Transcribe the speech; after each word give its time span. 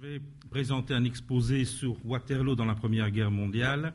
Vais 0.00 0.22
présenter 0.48 0.94
un 0.94 1.04
exposé 1.04 1.66
sur 1.66 1.94
Waterloo 2.06 2.54
dans 2.54 2.64
la 2.64 2.74
Première 2.74 3.10
Guerre 3.10 3.30
mondiale 3.30 3.92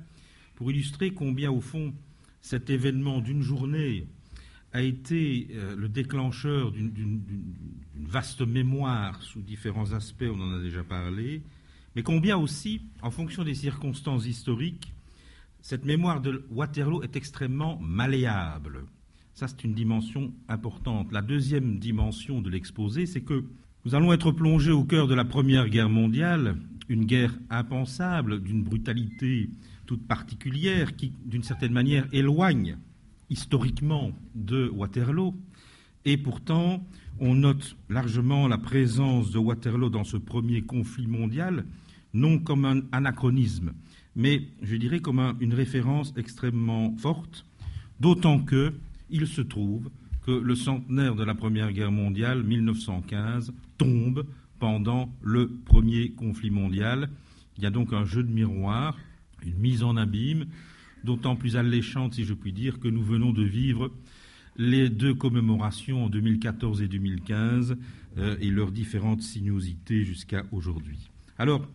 pour 0.53 0.69
illustrer 0.69 1.15
combien, 1.15 1.49
au 1.49 1.61
fond, 1.61 1.95
cet 2.41 2.69
événement 2.69 3.21
d'une 3.21 3.41
journée 3.41 4.05
a 4.71 4.83
été 4.83 5.47
euh, 5.53 5.75
le 5.75 5.89
déclencheur 5.89 6.71
d'une 6.71 7.23
vaste 7.95 8.41
mémoire 8.41 9.19
sous 9.23 9.41
différents 9.41 9.93
aspects, 9.93 10.29
on 10.31 10.39
en 10.39 10.53
a 10.53 10.59
déjà 10.59 10.83
parlé, 10.83 11.41
mais 11.95 12.03
combien 12.03 12.37
aussi, 12.37 12.83
en 13.01 13.09
fonction 13.09 13.43
des 13.43 13.55
circonstances 13.55 14.27
historiques, 14.27 14.93
cette 15.63 15.85
mémoire 15.85 16.21
de 16.21 16.45
Waterloo 16.51 17.01
est 17.01 17.15
extrêmement 17.15 17.79
malléable. 17.79 18.85
Ça, 19.33 19.47
c'est 19.47 19.63
une 19.63 19.73
dimension 19.73 20.31
importante. 20.49 21.11
La 21.11 21.23
deuxième 21.23 21.79
dimension 21.79 22.41
de 22.41 22.51
l'exposé, 22.51 23.07
c'est 23.07 23.21
que 23.21 23.43
nous 23.85 23.93
allons 23.93 24.11
être 24.13 24.31
plongés 24.31 24.71
au 24.71 24.83
cœur 24.83 25.07
de 25.07 25.13
la 25.13 25.25
Première 25.25 25.69
Guerre 25.69 25.89
mondiale, 25.89 26.57
une 26.89 27.05
guerre 27.05 27.37
impensable, 27.51 28.41
d'une 28.41 28.63
brutalité 28.63 29.51
toute 29.85 30.07
particulière, 30.07 30.95
qui, 30.95 31.13
d'une 31.23 31.43
certaine 31.43 31.71
manière, 31.71 32.07
éloigne 32.11 32.77
historiquement 33.29 34.11
de 34.33 34.69
Waterloo. 34.69 35.35
Et 36.03 36.17
pourtant, 36.17 36.83
on 37.19 37.35
note 37.35 37.75
largement 37.87 38.47
la 38.47 38.57
présence 38.57 39.29
de 39.29 39.37
Waterloo 39.37 39.89
dans 39.89 40.03
ce 40.03 40.17
premier 40.17 40.63
conflit 40.63 41.05
mondial, 41.05 41.63
non 42.15 42.39
comme 42.39 42.65
un 42.65 42.81
anachronisme, 42.91 43.73
mais 44.15 44.47
je 44.63 44.77
dirais 44.77 44.99
comme 44.99 45.35
une 45.39 45.53
référence 45.53 46.11
extrêmement 46.17 46.95
forte, 46.97 47.45
d'autant 47.99 48.39
que 48.39 48.73
il 49.11 49.27
se 49.27 49.41
trouve 49.41 49.91
que 50.25 50.31
le 50.31 50.55
centenaire 50.55 51.13
de 51.13 51.23
la 51.23 51.35
Première 51.35 51.71
Guerre 51.71 51.91
mondiale, 51.91 52.41
1915, 52.41 53.53
tombe 53.77 54.25
pendant 54.59 55.13
le 55.21 55.49
premier 55.49 56.11
conflit 56.11 56.49
mondial. 56.49 57.09
Il 57.57 57.63
y 57.63 57.67
a 57.67 57.71
donc 57.71 57.93
un 57.93 58.05
jeu 58.05 58.23
de 58.23 58.31
miroir, 58.31 58.97
une 59.45 59.57
mise 59.57 59.83
en 59.83 59.95
abîme, 59.95 60.45
d'autant 61.03 61.35
plus 61.35 61.55
alléchante, 61.55 62.15
si 62.15 62.25
je 62.25 62.33
puis 62.33 62.53
dire, 62.53 62.79
que 62.79 62.87
nous 62.87 63.03
venons 63.03 63.31
de 63.31 63.43
vivre 63.43 63.91
les 64.57 64.89
deux 64.89 65.13
commémorations 65.13 66.05
en 66.05 66.09
2014 66.09 66.81
et 66.81 66.87
2015 66.87 67.77
euh, 68.17 68.37
et 68.39 68.49
leurs 68.49 68.71
différentes 68.71 69.21
sinuosités 69.21 70.03
jusqu'à 70.05 70.45
aujourd'hui. 70.51 71.09
Alors, 71.37 71.67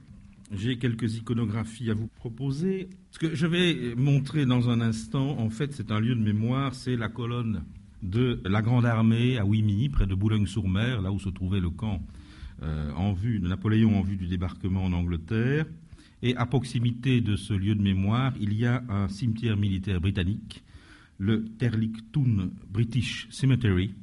j'ai 0.53 0.79
quelques 0.79 1.17
iconographies 1.17 1.91
à 1.91 1.95
vous 1.95 2.09
proposer. 2.09 2.89
Ce 3.11 3.19
que 3.19 3.35
je 3.35 3.47
vais 3.47 3.95
montrer 3.95 4.47
dans 4.47 4.69
un 4.69 4.81
instant, 4.81 5.39
en 5.39 5.51
fait, 5.51 5.73
c'est 5.73 5.93
un 5.93 6.01
lieu 6.01 6.15
de 6.15 6.23
mémoire, 6.23 6.75
c'est 6.75 6.97
la 6.97 7.09
colonne 7.09 7.63
de 8.03 8.41
la 8.45 8.63
Grande 8.63 8.87
Armée 8.87 9.39
à 9.39 9.45
Wimy, 9.45 9.89
près 9.89 10.07
de 10.07 10.15
Boulogne-sur-Mer, 10.15 11.03
là 11.03 11.13
où 11.13 11.19
se 11.19 11.29
trouvait 11.29 11.61
le 11.61 11.71
camp 11.71 12.03
euh, 12.63 12.93
en 12.93 13.13
vue 13.13 13.41
de 13.41 13.49
Napoléon 13.49 13.99
en 13.99 14.03
vue 14.03 14.17
du 14.17 14.27
débarquement 14.27 14.85
en 14.85 14.93
Angleterre. 14.93 15.67
Et 16.23 16.37
à 16.37 16.47
proximité 16.47 17.21
de 17.21 17.37
ce 17.37 17.55
lieu 17.55 17.75
de 17.75 17.83
mémoire, 17.83 18.35
il 18.41 18.53
y 18.53 18.67
a 18.67 18.83
un 18.89 19.09
cimetière 19.09 19.57
militaire 19.57 20.01
britannique, 20.01 20.63
le 21.19 21.45
Terlictoun 21.45 22.51
British 22.71 23.27
Cemetery. 23.31 23.95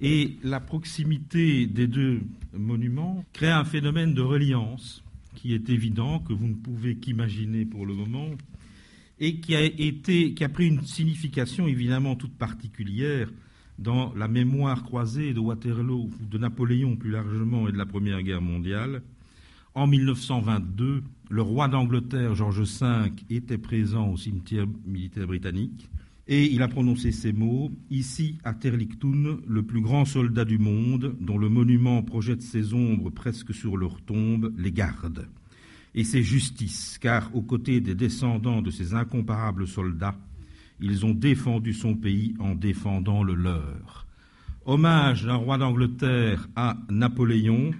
Et 0.00 0.36
la 0.42 0.60
proximité 0.60 1.66
des 1.66 1.86
deux 1.86 2.22
monuments 2.52 3.24
crée 3.32 3.50
un 3.50 3.64
phénomène 3.64 4.14
de 4.14 4.22
reliance 4.22 5.02
qui 5.34 5.54
est 5.54 5.70
évident, 5.70 6.20
que 6.20 6.32
vous 6.32 6.46
ne 6.46 6.54
pouvez 6.54 6.96
qu'imaginer 6.96 7.64
pour 7.64 7.86
le 7.86 7.94
moment, 7.94 8.28
et 9.18 9.40
qui 9.40 9.54
a, 9.54 10.48
pris 10.48 10.66
une 10.66 10.82
signification 10.82 11.66
évidemment 11.66 12.16
toute 12.16 12.36
particulière 12.36 13.30
dans 13.78 14.12
la 14.14 14.28
mémoire 14.28 14.82
croisée 14.82 15.32
de 15.32 15.40
Waterloo, 15.40 16.10
de 16.20 16.38
Napoléon 16.38 16.96
plus 16.96 17.10
largement 17.10 17.68
et 17.68 17.72
de 17.72 17.78
la 17.78 17.86
Première 17.86 18.22
Guerre 18.22 18.42
mondiale. 18.42 19.02
En 19.74 19.86
1922, 19.86 21.02
le 21.30 21.42
roi 21.42 21.68
d'Angleterre, 21.68 22.34
George 22.34 22.60
V, 22.60 23.12
était 23.30 23.58
présent 23.58 24.08
au 24.08 24.16
cimetière 24.16 24.66
militaire 24.86 25.26
britannique 25.26 25.88
et 26.28 26.44
il 26.52 26.62
a 26.62 26.68
prononcé 26.68 27.10
ces 27.10 27.32
mots 27.32 27.70
Ici, 27.90 28.38
à 28.44 28.54
Terlictoun, 28.54 29.40
le 29.46 29.62
plus 29.62 29.80
grand 29.80 30.04
soldat 30.04 30.44
du 30.44 30.58
monde, 30.58 31.16
dont 31.20 31.38
le 31.38 31.48
monument 31.48 32.02
projette 32.02 32.42
ses 32.42 32.74
ombres 32.74 33.10
presque 33.10 33.52
sur 33.52 33.76
leur 33.76 34.00
tombe, 34.02 34.52
les 34.56 34.72
garde. 34.72 35.28
Et 35.94 36.04
c'est 36.04 36.22
justice, 36.22 36.98
car 37.00 37.34
aux 37.34 37.42
côtés 37.42 37.80
des 37.80 37.94
descendants 37.94 38.62
de 38.62 38.70
ces 38.70 38.94
incomparables 38.94 39.66
soldats, 39.66 40.16
ils 40.80 41.04
ont 41.04 41.12
défendu 41.12 41.74
son 41.74 41.94
pays 41.94 42.34
en 42.38 42.54
défendant 42.54 43.22
le 43.22 43.34
leur. 43.34 44.06
Hommage 44.64 45.24
d'un 45.24 45.34
roi 45.34 45.58
d'Angleterre 45.58 46.48
à 46.56 46.76
Napoléon, 46.88 47.72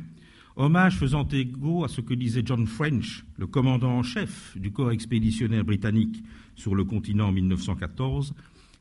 hommage 0.56 0.98
faisant 0.98 1.26
égo 1.28 1.84
à 1.84 1.88
ce 1.88 2.00
que 2.00 2.14
disait 2.14 2.42
John 2.44 2.66
French, 2.66 3.24
le 3.38 3.46
commandant 3.46 3.98
en 3.98 4.02
chef 4.02 4.56
du 4.58 4.72
corps 4.72 4.92
expéditionnaire 4.92 5.64
britannique 5.64 6.22
sur 6.54 6.74
le 6.74 6.84
continent 6.84 7.28
en 7.28 7.32
1914. 7.32 8.34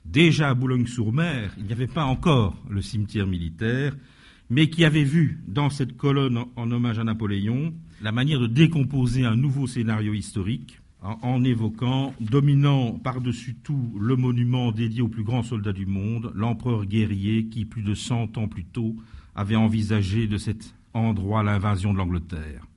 Déjà 0.03 0.50
à 0.50 0.53
Boulogne-sur-Mer, 0.56 1.53
il 1.58 1.66
n'y 1.66 1.74
avait 1.74 1.88
pas 1.88 2.06
encore 2.06 2.56
le 2.70 2.81
cimetière 2.81 3.28
militaire, 3.28 3.96
mais 4.51 4.69
qui 4.69 4.84
avait 4.84 5.06
vu 5.06 5.39
dans 5.47 5.69
cette 5.69 5.95
colonne 5.95 6.44
en 6.57 6.72
hommage 6.72 7.00
à 7.00 7.06
Napoléon 7.06 7.73
la 8.01 8.12
manière 8.12 8.41
de 8.41 8.47
décomposer 8.47 9.23
un 9.23 9.38
nouveau 9.38 9.66
scénario 9.66 10.13
historique 10.13 10.81
en 11.01 11.41
évoquant, 11.45 12.13
dominant 12.19 12.91
par-dessus 12.91 13.56
tout 13.63 13.97
le 14.00 14.17
monument 14.17 14.73
dédié 14.73 15.01
au 15.01 15.07
plus 15.07 15.23
grand 15.23 15.41
soldat 15.41 15.72
du 15.72 15.85
monde, 15.85 16.34
l'empereur 16.35 16.85
guerrier 16.85 17.45
qui, 17.45 17.63
plus 17.63 17.81
de 17.81 17.95
cent 17.95 18.38
ans 18.38 18.50
plus 18.50 18.66
tôt, 18.66 18.94
avait 19.35 19.56
envisagé 19.56 20.28
de 20.28 20.38
cet 20.38 20.75
endroit 20.94 21.44
l'invasion 21.44 21.94
de 21.94 21.97
l'Angleterre. 21.97 22.67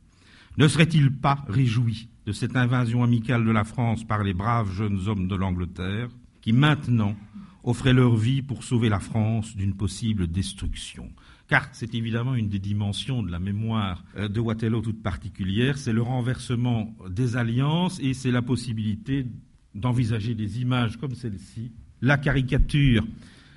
Ne 0.56 0.68
serait-il 0.68 1.10
pas 1.10 1.44
réjoui 1.48 2.08
de 2.24 2.30
cette 2.30 2.56
invasion 2.56 3.02
amicale 3.02 3.44
de 3.44 3.50
la 3.50 3.64
France 3.64 4.04
par 4.04 4.22
les 4.22 4.32
braves 4.32 4.72
jeunes 4.72 5.08
hommes 5.08 5.26
de 5.26 5.34
l'Angleterre, 5.34 6.08
qui 6.40 6.52
maintenant 6.52 7.16
offraient 7.64 7.92
leur 7.92 8.14
vie 8.14 8.42
pour 8.42 8.62
sauver 8.62 8.88
la 8.88 9.00
France 9.00 9.56
d'une 9.56 9.74
possible 9.74 10.28
destruction? 10.28 11.10
Car 11.48 11.68
c'est 11.72 11.94
évidemment 11.94 12.34
une 12.34 12.48
des 12.48 12.58
dimensions 12.58 13.22
de 13.22 13.30
la 13.30 13.38
mémoire 13.38 14.04
euh, 14.16 14.28
de 14.28 14.40
Waterloo 14.40 14.80
toute 14.80 15.02
particulière, 15.02 15.78
c'est 15.78 15.92
le 15.92 16.02
renversement 16.02 16.94
des 17.08 17.36
alliances 17.36 18.00
et 18.00 18.14
c'est 18.14 18.30
la 18.30 18.42
possibilité 18.42 19.26
d'envisager 19.74 20.34
des 20.34 20.60
images 20.60 20.96
comme 20.96 21.14
celle-ci, 21.14 21.72
la 22.00 22.16
caricature 22.16 23.06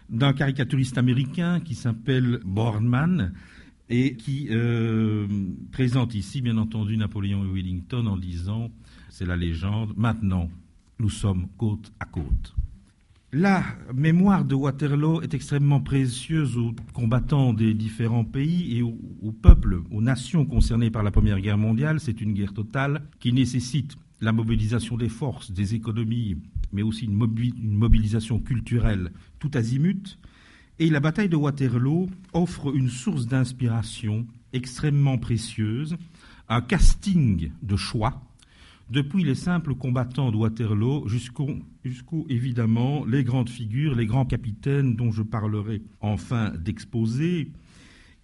d'un 0.09 0.34
caricaturiste 0.34 0.98
américain 0.98 1.59
qui 1.59 1.75
s'appelle 1.75 2.40
Boardman 2.46 3.34
et 3.90 4.16
qui 4.16 4.48
euh, 4.52 5.28
présente 5.72 6.16
ici, 6.16 6.42
bien 6.42 6.58
entendu, 6.58 6.98
Napoléon 6.98 7.46
et 7.46 7.54
Wellington 7.54 8.06
en 8.08 8.18
disant, 8.18 8.69
c'est 9.09 9.25
la 9.25 9.38
légende, 9.38 9.94
maintenant 9.96 10.50
nous 11.00 11.09
sommes 11.09 11.48
côte 11.58 11.92
à 12.00 12.06
côte. 12.06 12.56
La 13.33 13.61
mémoire 13.93 14.45
de 14.45 14.55
Waterloo 14.55 15.21
est 15.21 15.33
extrêmement 15.33 15.81
précieuse 15.81 16.57
aux 16.57 16.73
combattants 16.93 17.51
des 17.51 17.73
différents 17.73 18.23
pays 18.23 18.77
et 18.77 18.81
aux, 18.81 19.33
peuples, 19.33 19.81
aux 19.91 20.01
nations 20.01 20.45
concernées 20.45 20.91
par 20.91 21.03
la 21.03 21.11
Première 21.11 21.41
Guerre 21.41 21.57
mondiale. 21.57 21.99
C'est 21.99 22.21
une 22.21 22.31
guerre 22.31 22.53
totale 22.53 23.01
qui 23.19 23.33
nécessite 23.33 23.97
la 24.21 24.31
mobilisation 24.31 24.95
des 24.95 25.09
forces, 25.09 25.51
des 25.51 25.75
économies, 25.75 26.38
mais 26.71 26.83
aussi 26.83 27.03
une, 27.03 27.17
mobilisation 27.17 28.39
culturelle 28.39 29.11
tout 29.39 29.51
azimut. 29.55 30.17
Et 30.79 30.89
la 30.89 31.01
bataille 31.01 31.27
de 31.27 31.35
Waterloo 31.35 32.07
offre 32.31 32.73
une 32.73 32.89
source 32.89 33.27
d'inspiration 33.27 34.25
extrêmement 34.53 35.17
précieuse, 35.17 35.97
un 36.47 36.61
casting 36.61 37.51
de 37.61 37.75
choix 37.75 38.21
depuis 38.90 39.24
les 39.24 39.36
simples 39.36 39.75
combattants 39.75 40.31
de 40.31 40.38
Waterloo 40.38 41.08
jusqu'aux, 41.08 41.58
évidemment, 42.30 43.06
les 43.06 43.24
grandes 43.24 43.50
figures, 43.50 43.96
les 43.96 44.06
grands 44.06 44.25
capitaines 44.25 44.96
dont 44.96 45.12
je 45.12 45.24
parlerai 45.24 45.81
enfin 46.00 46.52
d'exposer. 46.52 47.52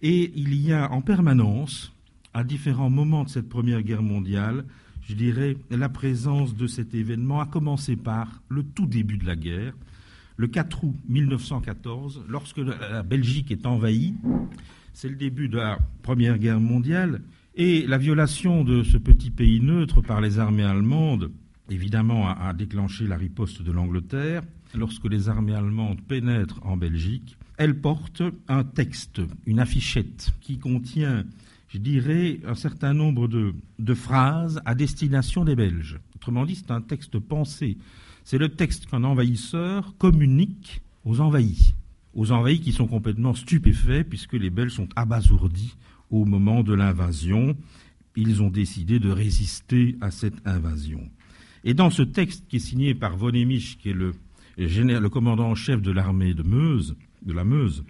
Et 0.00 0.32
il 0.36 0.54
y 0.54 0.72
a 0.72 0.90
en 0.90 1.02
permanence, 1.02 1.92
à 2.32 2.44
différents 2.44 2.90
moments 2.90 3.24
de 3.24 3.28
cette 3.28 3.48
Première 3.48 3.82
Guerre 3.82 4.02
mondiale, 4.02 4.64
je 5.02 5.14
dirais, 5.14 5.56
la 5.70 5.88
présence 5.88 6.56
de 6.56 6.66
cet 6.66 6.94
événement, 6.94 7.40
a 7.40 7.46
commencé 7.46 7.96
par 7.96 8.42
le 8.48 8.62
tout 8.62 8.86
début 8.86 9.18
de 9.18 9.26
la 9.26 9.36
guerre, 9.36 9.74
le 10.36 10.48
4 10.48 10.84
août 10.84 10.96
1914, 11.08 12.24
lorsque 12.28 12.58
la 12.58 13.02
Belgique 13.02 13.50
est 13.50 13.66
envahie. 13.66 14.14
C'est 14.94 15.08
le 15.08 15.16
début 15.16 15.48
de 15.48 15.58
la 15.58 15.78
Première 16.02 16.38
Guerre 16.38 16.60
mondiale. 16.60 17.20
Et 17.56 17.86
la 17.86 17.98
violation 17.98 18.64
de 18.64 18.82
ce 18.82 18.96
petit 18.96 19.30
pays 19.30 19.60
neutre 19.60 20.00
par 20.00 20.20
les 20.20 20.40
armées 20.40 20.64
allemandes, 20.64 21.30
évidemment, 21.70 22.28
a, 22.28 22.52
déclenché 22.52 23.06
la 23.06 23.16
riposte 23.16 23.62
de 23.62 23.70
l'Angleterre. 23.70 24.42
Lorsque 24.74 25.04
les 25.04 25.28
armées 25.28 25.54
allemandes 25.54 26.00
pénètrent 26.00 26.58
en 26.66 26.76
Belgique, 26.76 27.36
elle 27.56 27.80
porte 27.80 28.22
un 28.48 28.64
texte, 28.64 29.20
une 29.46 29.60
affichette, 29.60 30.32
qui 30.40 30.58
contient, 30.58 31.24
je 31.68 31.78
dirais, 31.78 32.40
un 32.44 32.56
certain 32.56 32.92
nombre 32.92 33.28
de 33.28 33.94
phrases 33.94 34.60
à 34.64 34.74
destination 34.74 35.44
des 35.44 35.54
Belges. 35.54 36.00
Autrement 36.16 36.46
dit, 36.46 36.56
c'est 36.56 36.72
un 36.72 36.80
texte 36.80 37.20
pensé. 37.20 37.78
C'est 38.24 38.38
le 38.38 38.48
texte 38.48 38.86
qu'un 38.86 39.04
envahisseur 39.04 39.94
communique 39.98 40.82
aux 41.04 41.20
envahis. 41.20 41.74
Aux 42.14 42.32
envahis 42.32 42.60
qui 42.60 42.72
sont 42.72 42.88
complètement 42.88 43.34
stupéfaits 43.34 44.08
puisque 44.08 44.32
les 44.32 44.50
Belges 44.50 44.72
sont 44.72 44.88
abasourdis 44.96 45.76
au 46.10 46.24
moment 46.24 46.62
de 46.62 46.74
l'invasion. 46.74 47.56
ils 48.16 48.42
ont 48.42 48.50
décidé 48.50 49.00
de 49.00 49.10
résister 49.10 49.96
à 50.00 50.10
cette 50.12 50.46
invasion. 50.46 51.10
Et 51.64 51.74
dans 51.74 51.90
ce 51.90 52.02
texte 52.02 52.46
qui 52.48 52.56
est 52.56 52.60
signé 52.60 52.94
par 52.94 53.16
Von 53.16 53.32
Emich, 53.32 53.78
qui 53.78 53.90
est 53.90 53.94
le, 53.94 54.14
le 54.56 55.08
commandant 55.08 55.50
en 55.50 55.54
chef 55.54 55.82
de 55.82 55.90
l'armée 55.90 56.34
de 56.34 56.42
Meuse, 56.42 56.96
de 57.22 57.32
la 57.32 57.44
Meuse, 57.44 57.84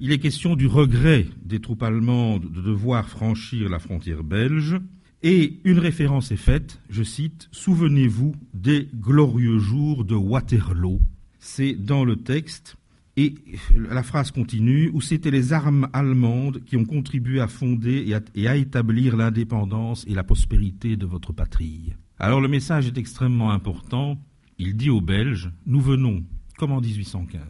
il 0.00 0.10
est 0.10 0.18
question 0.18 0.56
du 0.56 0.66
regret 0.66 1.26
des 1.44 1.60
troupes 1.60 1.84
allemandes 1.84 2.50
de 2.50 2.60
devoir 2.60 3.08
franchir 3.08 3.68
la 3.70 3.78
frontière 3.78 4.24
belge, 4.24 4.76
et 5.22 5.60
une 5.62 5.78
référence 5.78 6.32
est 6.32 6.36
faite, 6.36 6.80
je 6.90 7.04
cite, 7.04 7.48
Souvenez-vous 7.52 8.34
des 8.52 8.88
glorieux 8.92 9.60
jours 9.60 10.04
de 10.04 10.16
Waterloo. 10.16 11.00
C'est 11.38 11.74
dans 11.74 12.04
le 12.04 12.16
texte, 12.16 12.76
et 13.16 13.34
la 13.76 14.02
phrase 14.02 14.30
continue, 14.30 14.90
où 14.94 15.00
c'était 15.00 15.30
les 15.30 15.52
armes 15.52 15.88
allemandes 15.92 16.64
qui 16.64 16.76
ont 16.76 16.84
contribué 16.84 17.40
à 17.40 17.48
fonder 17.48 18.18
et 18.34 18.48
à, 18.48 18.56
établir 18.56 19.16
l'indépendance 19.16 20.06
et 20.08 20.14
la 20.14 20.24
prospérité 20.24 20.96
de 20.96 21.04
votre 21.04 21.32
patrie? 21.32 21.92
Alors 22.18 22.40
le 22.40 22.48
message 22.48 22.86
est 22.86 22.96
extrêmement 22.96 23.50
important. 23.50 24.18
Il 24.58 24.76
dit 24.76 24.90
aux 24.90 25.00
Belges, 25.00 25.50
nous 25.66 25.80
venons, 25.80 26.24
comme 26.56 26.72
en 26.72 26.80
1815, 26.80 27.40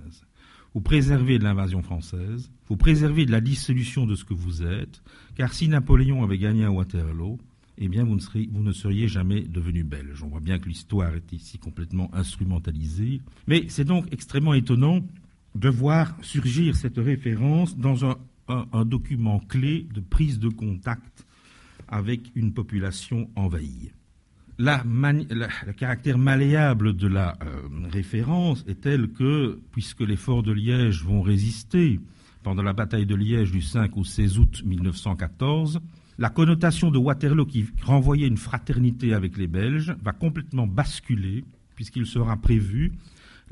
vous 0.74 0.80
préservez 0.80 1.38
de 1.38 1.44
l'invasion 1.44 1.82
française, 1.82 2.50
vous 2.68 2.76
préservez 2.76 3.26
de 3.26 3.32
la 3.32 3.40
dissolution 3.40 4.06
de 4.06 4.14
ce 4.14 4.24
que 4.24 4.34
vous 4.34 4.62
êtes, 4.62 5.02
car 5.36 5.52
si 5.52 5.68
Napoléon 5.68 6.24
avait 6.24 6.38
gagné 6.38 6.64
à 6.64 6.72
Waterloo, 6.72 7.38
eh 7.78 7.88
bien 7.88 8.04
vous 8.04 8.14
ne, 8.14 8.20
seriez, 8.20 8.48
vous 8.50 8.62
ne 8.62 8.72
seriez 8.72 9.08
jamais 9.08 9.42
devenu 9.42 9.84
belge. 9.84 10.22
On 10.22 10.28
voit 10.28 10.40
bien 10.40 10.58
que 10.58 10.68
l'histoire 10.68 11.14
est 11.14 11.32
ici 11.32 11.58
complètement 11.58 12.10
instrumentalisée. 12.14 13.20
Mais 13.46 13.66
c'est 13.68 13.84
donc 13.84 14.06
extrêmement 14.12 14.54
étonnant 14.54 15.00
de 15.54 15.68
voir 15.68 16.16
surgir 16.22 16.76
cette 16.76 16.98
référence 16.98 17.76
dans 17.76 18.04
un, 18.04 18.16
document 18.84 19.38
clé 19.38 19.86
de 19.94 20.00
prise 20.00 20.38
de 20.38 20.48
contact 20.50 21.26
avec 21.88 22.32
une 22.34 22.52
population 22.52 23.30
envahie. 23.34 23.92
Le 24.58 25.72
caractère 25.72 26.18
malléable 26.18 26.94
de 26.94 27.06
la 27.06 27.38
euh, 27.42 27.88
référence 27.90 28.62
est 28.68 28.82
tel 28.82 29.08
que, 29.08 29.58
puisque 29.70 30.00
les 30.00 30.16
forts 30.16 30.42
de 30.42 30.52
Liège 30.52 31.02
vont 31.02 31.22
résister 31.22 31.98
pendant 32.42 32.62
la 32.62 32.72
bataille 32.72 33.06
de 33.06 33.14
Liège 33.14 33.52
du 33.52 33.62
5 33.62 33.96
au 33.96 34.04
16 34.04 34.38
août 34.38 34.62
1914, 34.66 35.80
la 36.18 36.28
connotation 36.28 36.90
de 36.90 36.98
Waterloo 36.98 37.46
qui 37.46 37.66
renvoyait 37.82 38.26
une 38.26 38.36
fraternité 38.36 39.14
avec 39.14 39.36
les 39.38 39.46
Belges 39.46 39.94
va 40.02 40.12
complètement 40.12 40.66
basculer, 40.66 41.44
puisqu'il 41.74 42.06
sera 42.06 42.36
prévu 42.36 42.92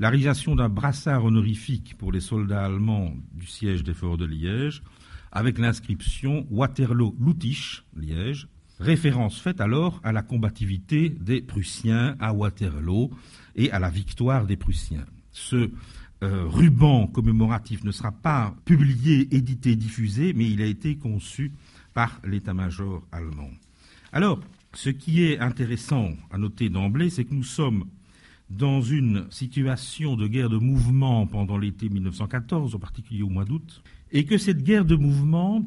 la 0.01 0.09
réalisation 0.09 0.55
d'un 0.55 0.67
brassard 0.67 1.25
honorifique 1.25 1.95
pour 1.95 2.11
les 2.11 2.21
soldats 2.21 2.65
allemands 2.65 3.13
du 3.35 3.45
siège 3.45 3.83
des 3.83 3.93
forts 3.93 4.17
de 4.17 4.25
Liège, 4.25 4.81
avec 5.31 5.59
l'inscription 5.59 6.47
Waterloo-Luttisch, 6.49 7.85
Liège, 7.95 8.47
référence 8.79 9.39
faite 9.39 9.61
alors 9.61 10.01
à 10.03 10.11
la 10.11 10.23
combativité 10.23 11.09
des 11.09 11.39
Prussiens 11.43 12.15
à 12.19 12.33
Waterloo 12.33 13.11
et 13.55 13.71
à 13.71 13.77
la 13.77 13.91
victoire 13.91 14.47
des 14.47 14.57
Prussiens. 14.57 15.05
Ce 15.29 15.69
euh, 16.23 16.45
ruban 16.47 17.05
commémoratif 17.05 17.83
ne 17.83 17.91
sera 17.91 18.11
pas 18.11 18.55
publié, 18.65 19.27
édité, 19.35 19.75
diffusé, 19.75 20.33
mais 20.33 20.49
il 20.49 20.63
a 20.63 20.65
été 20.65 20.95
conçu 20.95 21.51
par 21.93 22.19
l'état-major 22.25 23.05
allemand. 23.11 23.51
Alors, 24.11 24.39
ce 24.73 24.89
qui 24.89 25.25
est 25.25 25.37
intéressant 25.37 26.09
à 26.31 26.39
noter 26.39 26.69
d'emblée, 26.69 27.11
c'est 27.11 27.25
que 27.25 27.35
nous 27.35 27.43
sommes 27.43 27.85
dans 28.57 28.81
une 28.81 29.25
situation 29.29 30.15
de 30.17 30.27
guerre 30.27 30.49
de 30.49 30.57
mouvement 30.57 31.25
pendant 31.25 31.57
l'été 31.57 31.87
1914, 31.89 32.75
en 32.75 32.79
particulier 32.79 33.23
au 33.23 33.29
mois 33.29 33.45
d'août, 33.45 33.81
et 34.11 34.25
que 34.25 34.37
cette 34.37 34.63
guerre 34.63 34.83
de 34.83 34.95
mouvement 34.95 35.65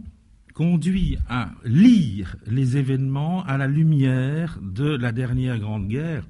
conduit 0.53 1.17
à 1.29 1.51
lire 1.65 2.37
les 2.47 2.77
événements 2.77 3.43
à 3.45 3.57
la 3.57 3.67
lumière 3.67 4.59
de 4.63 4.85
la 4.85 5.13
dernière 5.13 5.59
grande 5.59 5.89
guerre 5.89 6.27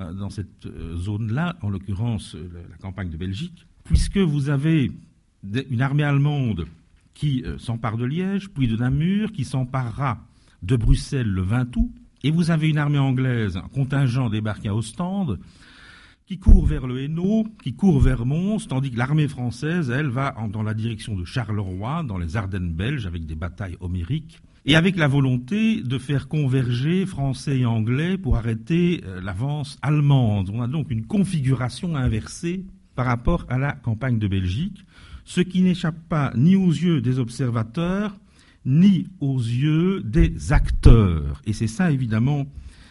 euh, 0.00 0.12
dans 0.12 0.28
cette 0.28 0.66
euh, 0.66 0.96
zone-là, 0.96 1.56
en 1.62 1.70
l'occurrence 1.70 2.34
euh, 2.34 2.48
la 2.70 2.76
campagne 2.76 3.08
de 3.08 3.16
Belgique, 3.16 3.66
puisque 3.84 4.18
vous 4.18 4.50
avez 4.50 4.92
une 5.70 5.80
armée 5.80 6.04
allemande 6.04 6.66
qui 7.14 7.42
s'empare 7.56 7.96
de 7.96 8.04
Liège, 8.04 8.50
puis 8.50 8.68
de 8.68 8.76
Namur, 8.76 9.32
qui 9.32 9.44
s'emparera 9.44 10.18
de 10.62 10.76
Bruxelles 10.76 11.30
le 11.30 11.40
20 11.40 11.74
août, 11.76 11.90
et 12.22 12.30
vous 12.30 12.50
avez 12.50 12.68
une 12.68 12.78
armée 12.78 12.98
anglaise, 12.98 13.56
un 13.56 13.68
contingent 13.68 14.28
débarqué 14.28 14.68
à 14.68 14.74
Ostende, 14.74 15.38
qui 16.26 16.38
court 16.40 16.66
vers 16.66 16.88
le 16.88 17.00
Hainaut, 17.00 17.46
qui 17.62 17.74
court 17.74 18.00
vers 18.00 18.26
Mons, 18.26 18.66
tandis 18.66 18.90
que 18.90 18.98
l'armée 18.98 19.28
française, 19.28 19.90
elle, 19.90 20.08
va 20.08 20.34
dans 20.52 20.64
la 20.64 20.74
direction 20.74 21.14
de 21.14 21.24
Charleroi, 21.24 22.02
dans 22.02 22.18
les 22.18 22.36
Ardennes 22.36 22.72
belges, 22.72 23.06
avec 23.06 23.26
des 23.26 23.36
batailles 23.36 23.76
homériques, 23.78 24.40
et 24.64 24.74
avec 24.74 24.96
la 24.96 25.06
volonté 25.06 25.82
de 25.82 25.98
faire 25.98 26.26
converger 26.26 27.06
français 27.06 27.60
et 27.60 27.66
anglais 27.66 28.18
pour 28.18 28.36
arrêter 28.36 29.04
euh, 29.06 29.20
l'avance 29.20 29.78
allemande. 29.82 30.50
On 30.52 30.62
a 30.62 30.66
donc 30.66 30.90
une 30.90 31.06
configuration 31.06 31.94
inversée 31.94 32.64
par 32.96 33.06
rapport 33.06 33.46
à 33.48 33.58
la 33.58 33.72
campagne 33.72 34.18
de 34.18 34.26
Belgique, 34.26 34.84
ce 35.24 35.40
qui 35.40 35.62
n'échappe 35.62 36.08
pas 36.08 36.32
ni 36.34 36.56
aux 36.56 36.70
yeux 36.70 37.00
des 37.00 37.20
observateurs, 37.20 38.16
ni 38.64 39.06
aux 39.20 39.38
yeux 39.38 40.02
des 40.02 40.52
acteurs. 40.52 41.40
Et 41.46 41.52
c'est 41.52 41.68
ça, 41.68 41.92
évidemment, 41.92 42.46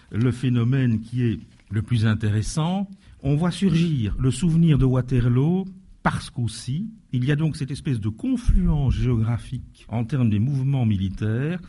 le 0.10 0.32
phénomène 0.32 1.02
qui 1.02 1.24
est 1.24 1.40
le 1.70 1.82
plus 1.82 2.06
intéressant 2.06 2.90
on 3.26 3.36
voit 3.36 3.52
surgir 3.52 4.16
le 4.20 4.30
souvenir 4.30 4.78
de 4.78 4.86
Waterloo 4.86 5.66
parce 6.04 6.30
qu'aussi, 6.30 6.92
il 7.12 7.26
y 7.26 7.32
a 7.32 7.36
donc 7.36 7.58
cette 7.58 7.72
espèce 7.72 8.00
de 8.00 8.10
confluence 8.10 8.94
géographique 8.94 9.88
en 9.90 10.06
termes 10.06 10.30
des 10.30 10.38
mouvements 10.38 10.86
militaires, 10.86 11.60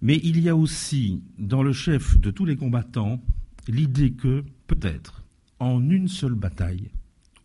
mais 0.00 0.20
il 0.22 0.40
y 0.40 0.48
a 0.48 0.54
aussi 0.54 1.20
dans 1.38 1.64
le 1.64 1.72
chef 1.72 2.20
de 2.20 2.30
tous 2.30 2.44
les 2.44 2.54
combattants 2.54 3.20
l'idée 3.66 4.12
que, 4.12 4.44
peut-être, 4.68 5.24
en 5.58 5.90
une 5.90 6.06
seule 6.06 6.36
bataille, 6.36 6.92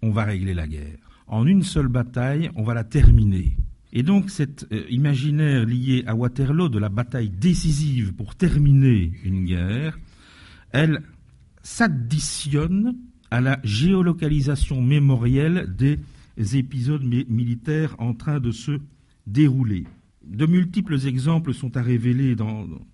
on 0.03 0.11
va 0.11 0.25
régler 0.25 0.53
la 0.53 0.67
guerre. 0.67 0.99
En 1.25 1.47
une 1.47 1.63
seule 1.63 1.87
bataille, 1.87 2.51
on 2.55 2.63
va 2.63 2.75
la 2.75 2.83
terminer. 2.83 3.57
Et 3.91 4.03
donc 4.03 4.29
cet 4.29 4.67
euh, 4.71 4.83
imaginaire 4.91 5.65
lié 5.65 6.03
à 6.05 6.13
Waterloo 6.13 6.69
de 6.69 6.77
la 6.77 6.89
bataille 6.89 7.31
décisive 7.31 8.13
pour 8.13 8.35
terminer 8.35 9.13
une 9.23 9.45
guerre, 9.45 9.97
elle 10.71 11.01
s'additionne 11.63 12.95
à 13.31 13.41
la 13.41 13.59
géolocalisation 13.63 14.81
mémorielle 14.81 15.73
des 15.77 16.57
épisodes 16.57 17.03
militaires 17.03 17.95
en 17.99 18.13
train 18.13 18.39
de 18.39 18.51
se 18.51 18.79
dérouler. 19.25 19.85
De 20.25 20.45
multiples 20.45 21.07
exemples 21.07 21.53
sont 21.53 21.77
à 21.77 21.81
révéler, 21.81 22.35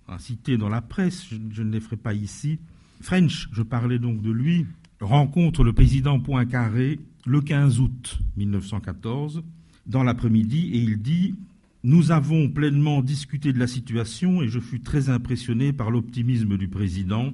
à 0.06 0.18
citer 0.18 0.56
dans 0.56 0.68
la 0.68 0.80
presse, 0.80 1.26
je, 1.30 1.36
je, 1.52 1.62
ne 1.62 1.72
les 1.72 1.80
ferai 1.80 1.96
pas 1.96 2.14
ici. 2.14 2.58
French, 3.00 3.48
je 3.52 3.62
parlais 3.62 3.98
donc 3.98 4.22
de 4.22 4.30
lui, 4.30 4.66
rencontre 5.00 5.64
le 5.64 5.72
président 5.72 6.20
Poincaré 6.20 7.00
le 7.26 7.40
15 7.40 7.80
août 7.80 8.18
1914 8.36 9.42
dans 9.86 10.02
l'après-midi 10.02 10.70
et 10.72 10.78
il 10.78 11.00
dit 11.02 11.34
Nous 11.82 12.12
avons 12.12 12.48
pleinement 12.48 13.02
discuté 13.02 13.52
de 13.52 13.58
la 13.58 13.66
situation 13.66 14.42
et 14.42 14.48
je 14.48 14.60
fus 14.60 14.80
très 14.80 15.08
impressionné 15.08 15.72
par 15.72 15.90
l'optimisme 15.90 16.56
du 16.56 16.68
président. 16.68 17.32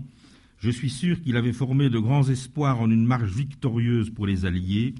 Je 0.60 0.68
suis 0.68 0.90
sûr 0.90 1.22
qu'il 1.22 1.38
avait 1.38 1.54
formé 1.54 1.88
de 1.88 1.98
grands 1.98 2.28
espoirs 2.28 2.80
en 2.80 2.90
une 2.90 3.06
marche 3.06 3.30
victorieuse 3.30 4.10
pour 4.10 4.26
les 4.26 4.44
Alliés, 4.44 4.94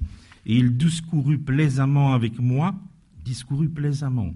et 0.47 0.57
il 0.57 0.79
discourut 0.79 1.38
plaisamment 1.38 2.14
avec 2.14 2.38
moi, 2.38 2.75
discourut 3.23 3.69
plaisamment, 3.69 4.35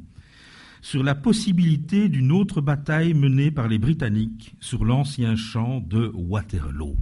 sur 0.82 1.02
la 1.02 1.14
possibilité 1.14 2.10
d'une 2.10 2.30
autre 2.30 2.60
bataille 2.60 3.14
menée 3.14 3.50
par 3.50 3.68
les 3.68 3.78
Britanniques 3.78 4.54
sur 4.60 4.84
l'ancien 4.84 5.34
champ 5.34 5.80
de 5.80 6.10
Waterloo. 6.12 6.94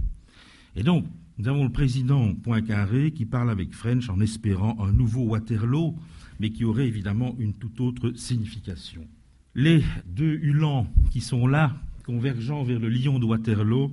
Et 0.77 0.83
donc, 0.83 1.05
nous 1.37 1.49
avons 1.49 1.65
le 1.65 1.71
président 1.71 2.33
Poincaré 2.33 3.11
qui 3.11 3.25
parle 3.25 3.49
avec 3.49 3.73
French 3.73 4.07
en 4.09 4.21
espérant 4.21 4.77
un 4.79 4.93
nouveau 4.93 5.23
Waterloo, 5.23 5.97
mais 6.39 6.51
qui 6.51 6.63
aurait 6.63 6.87
évidemment 6.87 7.35
une 7.39 7.55
toute 7.55 7.81
autre 7.81 8.13
signification. 8.15 9.05
Les 9.53 9.83
deux 10.07 10.39
Hulans 10.41 10.87
qui 11.11 11.19
sont 11.19 11.45
là, 11.45 11.75
convergeant 12.05 12.63
vers 12.63 12.79
le 12.79 12.87
lion 12.87 13.19
de 13.19 13.25
Waterloo, 13.25 13.91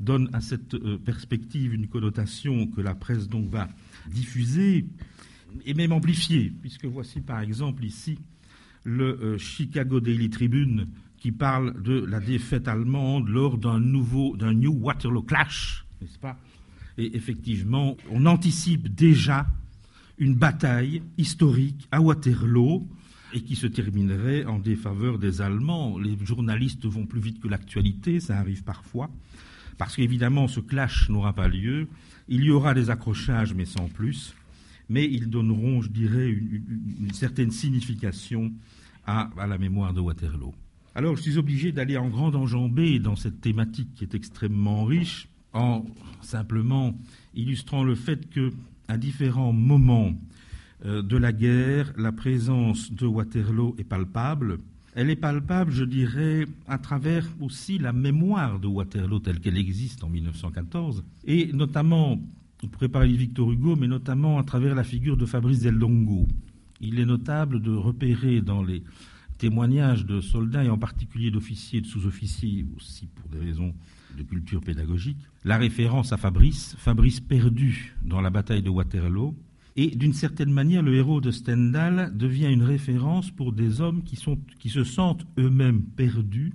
donne 0.00 0.28
à 0.32 0.40
cette 0.40 0.74
euh, 0.74 0.98
perspective 0.98 1.74
une 1.74 1.88
connotation 1.88 2.66
que 2.66 2.80
la 2.80 2.94
presse 2.94 3.28
donc 3.28 3.48
va 3.48 3.68
diffuser 4.10 4.86
et 5.64 5.74
même 5.74 5.92
amplifier, 5.92 6.52
puisque 6.60 6.84
voici 6.84 7.20
par 7.20 7.40
exemple 7.40 7.84
ici 7.84 8.18
le 8.84 9.18
euh, 9.20 9.38
Chicago 9.38 10.00
Daily 10.00 10.30
Tribune 10.30 10.88
qui 11.18 11.32
parle 11.32 11.82
de 11.82 12.04
la 12.04 12.20
défaite 12.20 12.68
allemande 12.68 13.28
lors 13.28 13.58
d'un 13.58 13.80
nouveau, 13.80 14.36
d'un 14.36 14.52
New 14.52 14.72
Waterloo 14.72 15.22
Clash, 15.22 15.84
n'est-ce 16.00 16.18
pas? 16.18 16.38
Et 16.98 17.16
effectivement, 17.16 17.96
on 18.10 18.26
anticipe 18.26 18.94
déjà 18.94 19.46
une 20.18 20.34
bataille 20.34 21.02
historique 21.18 21.88
à 21.90 22.00
Waterloo 22.00 22.86
et 23.34 23.40
qui 23.42 23.56
se 23.56 23.66
terminerait 23.66 24.44
en 24.44 24.58
défaveur 24.58 25.18
des 25.18 25.42
Allemands. 25.42 25.98
Les 25.98 26.16
journalistes 26.24 26.86
vont 26.86 27.06
plus 27.06 27.20
vite 27.20 27.40
que 27.40 27.48
l'actualité, 27.48 28.20
ça 28.20 28.38
arrive 28.38 28.62
parfois 28.62 29.10
parce 29.78 29.96
qu'évidemment 29.96 30.48
ce 30.48 30.60
clash 30.60 31.08
n'aura 31.08 31.32
pas 31.32 31.48
lieu. 31.48 31.88
Il 32.28 32.44
y 32.44 32.50
aura 32.50 32.74
des 32.74 32.90
accrochages, 32.90 33.54
mais 33.54 33.64
sans 33.64 33.88
plus. 33.88 34.34
Mais 34.88 35.04
ils 35.04 35.28
donneront, 35.28 35.82
je 35.82 35.88
dirais, 35.88 36.28
une, 36.30 37.12
certaine 37.12 37.50
signification 37.50 38.52
à, 39.06 39.30
à, 39.36 39.46
la 39.46 39.58
mémoire 39.58 39.92
de 39.92 40.00
Waterloo. 40.00 40.54
Alors 40.94 41.16
je 41.16 41.22
suis 41.22 41.38
obligé 41.38 41.72
d'aller 41.72 41.96
en 41.96 42.08
grande 42.08 42.36
enjambée 42.36 42.98
dans 42.98 43.16
cette 43.16 43.40
thématique 43.40 43.94
qui 43.94 44.04
est 44.04 44.14
extrêmement 44.14 44.84
riche, 44.84 45.28
en 45.52 45.84
simplement 46.22 46.96
illustrant 47.34 47.84
le 47.84 47.94
fait 47.94 48.28
que 48.30 48.52
à 48.88 48.96
différents 48.96 49.52
moments 49.52 50.12
euh, 50.84 51.02
de 51.02 51.16
la 51.16 51.32
guerre, 51.32 51.92
la 51.96 52.12
présence 52.12 52.92
de 52.92 53.06
Waterloo 53.06 53.74
est 53.78 53.84
palpable. 53.84 54.58
Elle 54.96 55.10
est 55.10 55.16
palpable, 55.16 55.72
je 55.72 55.84
dirais, 55.84 56.46
à 56.66 56.78
travers 56.78 57.28
aussi 57.42 57.76
la 57.76 57.92
mémoire 57.92 58.58
de 58.58 58.66
Waterloo 58.66 59.18
telle 59.18 59.40
qu'elle 59.40 59.58
existe 59.58 60.02
en 60.02 60.08
1914, 60.08 61.04
et 61.26 61.52
notamment, 61.52 62.18
on 62.62 62.66
pourrait 62.66 62.88
parler 62.88 63.12
de 63.12 63.18
Victor 63.18 63.52
Hugo, 63.52 63.76
mais 63.76 63.88
notamment 63.88 64.38
à 64.38 64.42
travers 64.42 64.74
la 64.74 64.84
figure 64.84 65.18
de 65.18 65.26
Fabrice 65.26 65.60
Del 65.60 65.78
Dongo. 65.78 66.26
Il 66.80 66.98
est 66.98 67.04
notable 67.04 67.60
de 67.60 67.72
repérer 67.72 68.40
dans 68.40 68.62
les 68.62 68.82
témoignages 69.36 70.06
de 70.06 70.22
soldats, 70.22 70.64
et 70.64 70.70
en 70.70 70.78
particulier 70.78 71.30
d'officiers 71.30 71.80
et 71.80 71.82
de 71.82 71.86
sous-officiers, 71.86 72.64
aussi 72.74 73.06
pour 73.06 73.28
des 73.28 73.38
raisons 73.38 73.74
de 74.16 74.22
culture 74.22 74.62
pédagogique, 74.62 75.18
la 75.44 75.58
référence 75.58 76.14
à 76.14 76.16
Fabrice, 76.16 76.74
Fabrice 76.78 77.20
perdu 77.20 77.94
dans 78.02 78.22
la 78.22 78.30
bataille 78.30 78.62
de 78.62 78.70
Waterloo, 78.70 79.36
et 79.76 79.88
d'une 79.94 80.14
certaine 80.14 80.52
manière, 80.52 80.82
le 80.82 80.94
héros 80.94 81.20
de 81.20 81.30
Stendhal 81.30 82.16
devient 82.16 82.50
une 82.50 82.62
référence 82.62 83.30
pour 83.30 83.52
des 83.52 83.82
hommes 83.82 84.02
qui, 84.02 84.18
qui 84.58 84.70
se 84.70 84.84
sentent 84.84 85.26
eux-mêmes 85.38 85.82
perdus 85.82 86.54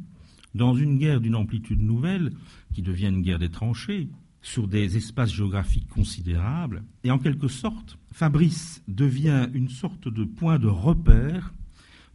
dans 0.56 0.74
une 0.74 0.98
guerre 0.98 1.22
d'une 1.22 1.36
amplitude 1.36 1.82
nouvelle, 1.82 2.32
qui 2.74 2.82
devient 2.82 3.08
une 3.08 3.22
guerre 3.22 3.40
des 3.40 3.50
tranchées, 3.50 4.10
sur 4.42 4.68
des 4.68 4.98
espaces 4.98 5.32
géographiques 5.32 5.88
considérables. 5.88 6.84
Et 7.04 7.12
en 7.12 7.20
quelque 7.20 7.48
sorte, 7.48 7.98
Fabrice 8.12 8.84
devient 8.88 9.48
une 9.54 9.70
sorte 9.70 10.08
de 10.08 10.24
point 10.24 10.58
de 10.58 10.68
repère 10.68 11.54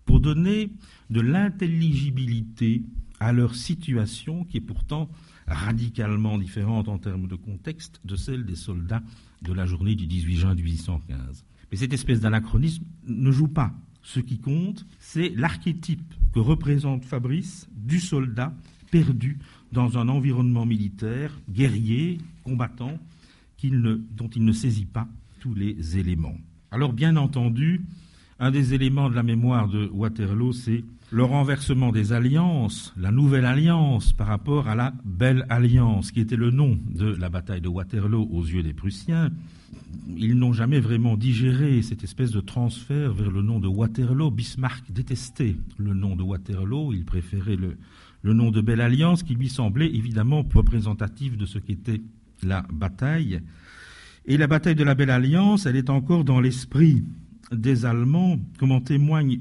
pour 0.04 0.20
donner 0.20 0.70
de 1.10 1.20
l'intelligibilité 1.20 2.82
à 3.20 3.32
leur 3.32 3.54
situation, 3.54 4.44
qui 4.44 4.58
est 4.58 4.60
pourtant 4.60 5.08
radicalement 5.46 6.36
différente 6.38 6.88
en 6.88 6.98
termes 6.98 7.28
de 7.28 7.36
contexte 7.36 8.00
de 8.04 8.16
celle 8.16 8.44
des 8.44 8.56
soldats 8.56 9.02
de 9.46 9.52
la 9.52 9.66
journée 9.66 9.94
du 9.94 10.06
18 10.06 10.36
juin 10.36 10.54
1815. 10.54 11.44
Mais 11.70 11.76
cette 11.76 11.92
espèce 11.92 12.20
d'anachronisme 12.20 12.84
ne 13.06 13.30
joue 13.30 13.48
pas. 13.48 13.72
Ce 14.02 14.20
qui 14.20 14.38
compte, 14.38 14.86
c'est 14.98 15.30
l'archétype 15.30 16.14
que 16.32 16.38
représente 16.38 17.04
Fabrice 17.04 17.68
du 17.74 17.98
soldat 18.00 18.54
perdu 18.90 19.38
dans 19.72 19.98
un 19.98 20.08
environnement 20.08 20.64
militaire, 20.64 21.32
guerrier, 21.50 22.18
combattant, 22.44 22.98
dont 23.64 24.28
il 24.28 24.44
ne 24.44 24.52
saisit 24.52 24.84
pas 24.84 25.08
tous 25.40 25.54
les 25.54 25.98
éléments. 25.98 26.36
Alors 26.70 26.92
bien 26.92 27.16
entendu, 27.16 27.84
un 28.38 28.50
des 28.50 28.74
éléments 28.74 29.10
de 29.10 29.14
la 29.14 29.22
mémoire 29.22 29.68
de 29.68 29.88
Waterloo, 29.92 30.52
c'est 30.52 30.84
le 31.10 31.22
renversement 31.22 31.92
des 31.92 32.12
alliances, 32.12 32.92
la 32.96 33.12
nouvelle 33.12 33.44
alliance 33.44 34.12
par 34.12 34.26
rapport 34.26 34.68
à 34.68 34.74
la 34.74 34.92
belle 35.04 35.46
alliance, 35.48 36.10
qui 36.10 36.20
était 36.20 36.36
le 36.36 36.50
nom 36.50 36.78
de 36.88 37.06
la 37.06 37.28
bataille 37.28 37.60
de 37.60 37.68
Waterloo 37.68 38.28
aux 38.30 38.44
yeux 38.44 38.62
des 38.62 38.72
Prussiens. 38.72 39.30
Ils 40.16 40.36
n'ont 40.36 40.52
jamais 40.52 40.80
vraiment 40.80 41.16
digéré 41.16 41.80
cette 41.82 42.02
espèce 42.02 42.32
de 42.32 42.40
transfert 42.40 43.12
vers 43.12 43.30
le 43.30 43.42
nom 43.42 43.60
de 43.60 43.68
Waterloo. 43.68 44.30
Bismarck 44.30 44.90
détestait 44.90 45.56
le 45.78 45.94
nom 45.94 46.16
de 46.16 46.22
Waterloo, 46.22 46.92
il 46.92 47.04
préférait 47.04 47.56
le, 47.56 47.76
nom 48.32 48.50
de 48.50 48.60
Belle 48.60 48.80
Alliance, 48.80 49.22
qui 49.22 49.36
lui 49.36 49.48
semblait 49.48 49.94
évidemment 49.94 50.44
représentatif 50.52 51.36
de 51.36 51.46
ce 51.46 51.58
qu'était 51.58 52.02
la 52.42 52.62
bataille. 52.72 53.40
Et 54.26 54.36
la 54.36 54.48
bataille 54.48 54.74
de 54.74 54.82
la 54.82 54.96
Belle 54.96 55.10
Alliance, 55.10 55.66
elle 55.66 55.76
est 55.76 55.90
encore 55.90 56.24
dans 56.24 56.40
l'esprit 56.40 57.04
des 57.52 57.86
Allemands, 57.86 58.40
comme 58.58 58.72
en 58.72 58.80
témoigne 58.80 59.38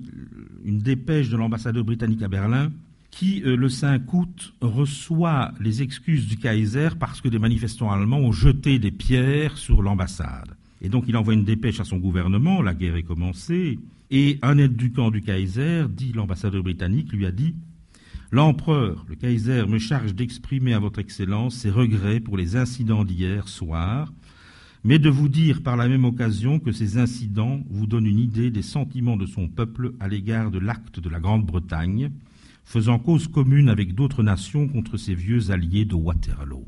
une 0.65 0.79
dépêche 0.79 1.29
de 1.29 1.37
l'ambassadeur 1.37 1.83
britannique 1.83 2.23
à 2.23 2.27
Berlin, 2.27 2.71
qui, 3.11 3.41
euh, 3.45 3.55
le 3.55 3.69
5 3.69 4.13
août, 4.13 4.53
reçoit 4.59 5.53
les 5.61 5.81
excuses 5.81 6.27
du 6.27 6.37
Kaiser 6.37 6.89
parce 6.99 7.21
que 7.21 7.29
des 7.29 7.39
manifestants 7.39 7.91
allemands 7.91 8.19
ont 8.19 8.33
jeté 8.33 8.77
des 8.77 8.91
pierres 8.91 9.57
sur 9.57 9.81
l'ambassade. 9.81 10.55
Et 10.81 10.89
donc 10.89 11.05
il 11.07 11.15
envoie 11.15 11.33
une 11.33 11.45
dépêche 11.45 11.79
à 11.79 11.85
son 11.85 11.97
gouvernement, 11.97 12.61
la 12.61 12.73
guerre 12.73 12.97
est 12.97 13.03
commencée, 13.03 13.79
et 14.11 14.37
un 14.41 14.57
aide 14.57 14.75
du 14.75 14.91
camp 14.91 15.11
du 15.11 15.21
Kaiser, 15.21 15.85
dit 15.89 16.11
l'ambassadeur 16.13 16.61
britannique, 16.61 17.13
lui 17.13 17.25
a 17.25 17.31
dit 17.31 17.55
L'empereur, 18.31 19.05
le 19.07 19.15
Kaiser, 19.15 19.65
me 19.65 19.79
charge 19.79 20.13
d'exprimer 20.13 20.73
à 20.73 20.79
votre 20.79 20.99
Excellence 20.99 21.55
ses 21.55 21.69
regrets 21.69 22.19
pour 22.19 22.35
les 22.35 22.57
incidents 22.57 23.05
d'hier 23.05 23.47
soir, 23.47 24.11
mais 24.85 24.99
de 24.99 25.09
vous 25.09 25.29
dire 25.29 25.63
par 25.63 25.77
la 25.77 25.87
même 25.87 26.05
occasion 26.05 26.59
que 26.59 26.71
ces 26.71 26.99
incidents 26.99 27.59
vous 27.71 27.87
donnent 27.87 28.05
une 28.05 28.19
idée 28.19 28.51
des 28.51 28.61
sentiments 28.61 29.17
de 29.17 29.25
son 29.25 29.47
peuple 29.47 29.93
à 29.99 30.07
l'égard 30.07 30.51
de 30.51 30.59
l'acte 30.59 30.99
de 30.99 31.09
la 31.09 31.19
Grande-Bretagne, 31.19 32.11
faisant 32.63 32.99
cause 32.99 33.27
commune 33.27 33.67
avec 33.67 33.95
d'autres 33.95 34.21
nations 34.21 34.67
contre 34.67 34.97
ses 34.97 35.15
vieux 35.15 35.49
alliés 35.49 35.85
de 35.85 35.95
Waterloo. 35.95 36.63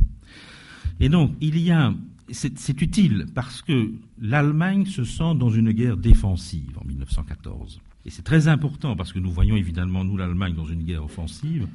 Et 1.00 1.09
donc, 1.09 1.31
il 1.41 1.59
y 1.59 1.69
a, 1.69 1.93
c'est 2.31 2.81
utile 2.81 3.27
parce 3.36 3.62
que 3.62 3.91
l'Allemagne 4.19 4.88
se 4.88 5.03
sent 5.03 5.36
dans 5.36 5.51
une 5.51 5.71
guerre 5.71 5.95
défensive 5.95 6.75
en 6.83 6.88
1914. 6.88 7.79
Et 8.07 8.09
c'est 8.09 8.24
très 8.24 8.47
important 8.47 8.95
parce 8.95 9.13
que 9.13 9.19
nous 9.19 9.31
voyons 9.31 9.55
évidemment, 9.55 10.03
nous, 10.03 10.17
l'Allemagne, 10.17 10.55
dans 10.55 10.65
une 10.65 10.81
guerre 10.81 11.03
offensive 11.03 11.67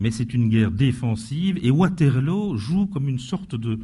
mais 0.00 0.10
c'est 0.10 0.34
une 0.34 0.48
guerre 0.48 0.70
défensive, 0.70 1.58
et 1.62 1.70
Waterloo 1.70 2.56
joue 2.56 2.86
comme 2.86 3.08
une 3.08 3.18
sorte 3.18 3.54
de, 3.54 3.78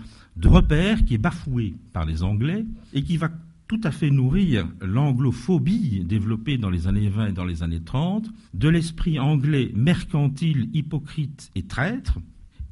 repère 0.44 1.04
qui 1.04 1.14
est 1.14 1.18
bafoué 1.18 1.74
par 1.92 2.04
les 2.04 2.22
Anglais 2.22 2.64
et 2.92 3.02
qui 3.02 3.16
va 3.16 3.30
tout 3.68 3.80
à 3.84 3.90
fait 3.90 4.10
nourrir 4.10 4.66
l'anglophobie 4.80 6.02
développée 6.04 6.58
dans 6.58 6.70
les 6.70 6.88
années 6.88 7.08
20 7.08 7.28
et 7.28 7.32
dans 7.32 7.44
les 7.44 7.62
années 7.62 7.82
30, 7.82 8.28
de 8.54 8.68
l'esprit 8.68 9.20
anglais 9.20 9.70
mercantile, 9.76 10.68
hypocrite 10.72 11.52
et 11.54 11.62
traître, 11.62 12.18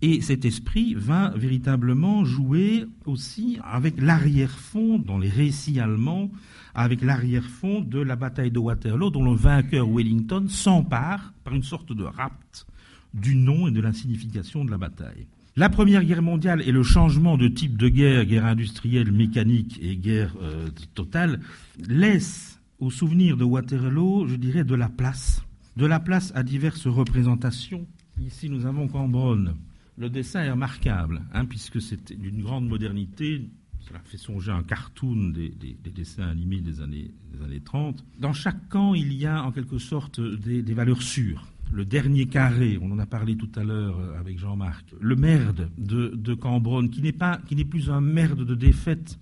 et 0.01 0.21
cet 0.21 0.45
esprit 0.45 0.95
va 0.95 1.31
véritablement 1.31 2.25
jouer 2.25 2.87
aussi 3.05 3.59
avec 3.65 4.01
l'arrière-fond 4.01 4.99
dans 4.99 5.19
les 5.19 5.29
récits 5.29 5.81
allemands, 5.81 6.31
avec 6.75 7.03
l'arrière-fond 7.03 7.81
de 7.81 7.99
la 7.99 8.15
bataille 8.15 8.53
de 8.53 8.61
Waterloo, 8.61 9.11
dont 9.11 9.25
le 9.25 9.37
vainqueur 9.37 9.89
Wellington 9.89 10.47
s'empare 10.49 11.33
par 11.43 11.55
une 11.55 11.65
sorte 11.65 11.93
de 11.93 12.05
rapt 12.05 12.67
du 13.15 13.37
nom 13.37 13.69
et 13.69 13.71
de 13.71 13.81
la 13.81 13.93
signification 13.93 14.65
de 14.65 14.71
la 14.71 14.79
bataille. 14.79 15.27
La 15.59 15.69
Première 15.69 16.05
Guerre 16.05 16.23
mondiale 16.23 16.63
et 16.63 16.71
le 16.71 16.85
changement 16.85 17.37
de 17.37 17.49
type 17.49 17.77
de 17.77 17.89
guerre, 17.89 18.25
guerre 18.27 18.47
industrielle, 18.47 19.11
mécanique 19.11 19.79
et 19.83 19.97
guerre 19.97 20.37
euh, 20.41 20.69
totale, 20.95 21.41
laissent 21.89 22.61
au 22.79 22.93
souvenir 22.93 23.37
de 23.37 23.43
Waterloo, 23.43 24.29
je 24.29 24.37
dirais, 24.37 24.63
de 24.63 24.77
la 24.77 24.89
place. 24.89 25.43
De 25.77 25.85
la 25.85 25.99
place 25.99 26.31
à 26.37 26.45
diverses 26.45 26.87
représentations. 26.87 27.87
Ici, 28.25 28.49
nous 28.49 28.67
avons 28.67 28.87
Cambronne. 28.87 29.57
Le 29.97 30.09
dessin 30.09 30.45
est 30.45 30.51
remarquable, 30.53 31.23
hein, 31.33 31.45
puisque 31.45 31.83
c'est 31.83 32.13
d'une 32.13 32.43
grande 32.43 32.69
modernité. 32.69 33.43
Cela 33.81 33.99
fait 34.05 34.17
songer 34.17 34.53
à 34.53 34.55
un 34.55 34.63
cartoon 34.63 35.31
des, 35.31 35.51
dessins 35.93 36.29
animés 36.29 36.61
des 36.61 36.81
années, 36.81 37.11
des 37.33 37.45
années 37.45 37.61
30. 37.61 38.05
Dans 38.21 38.33
chaque 38.33 38.69
camp, 38.69 38.95
il 38.95 39.13
y 39.13 39.27
a 39.27 39.43
en 39.43 39.51
quelque 39.51 39.79
sorte 39.79 40.21
des 40.21 40.75
valeurs 40.75 41.03
sûres 41.03 41.49
le 41.73 41.85
dernier 41.85 42.27
carré, 42.27 42.79
on 42.81 42.91
en 42.91 42.99
a 42.99 43.07
parlé 43.07 43.37
tout 43.37 43.51
à 43.57 43.65
l'heure 43.65 43.99
euh, 43.99 44.19
avec 44.19 44.39
Jean-Marc, 44.39 44.87
le 45.01 45.17
merde 45.17 45.71
de, 45.79 46.09
de 46.09 46.35
Cambronne, 46.35 46.91
qui 46.91 47.03
n'est 47.03 47.13
pas, 47.13 47.41
qui 47.47 47.57
n'est 47.57 47.65
plus 47.65 47.91
un 47.91 48.01
merde 48.01 48.45
de 48.45 48.55
défaite, 48.55 49.19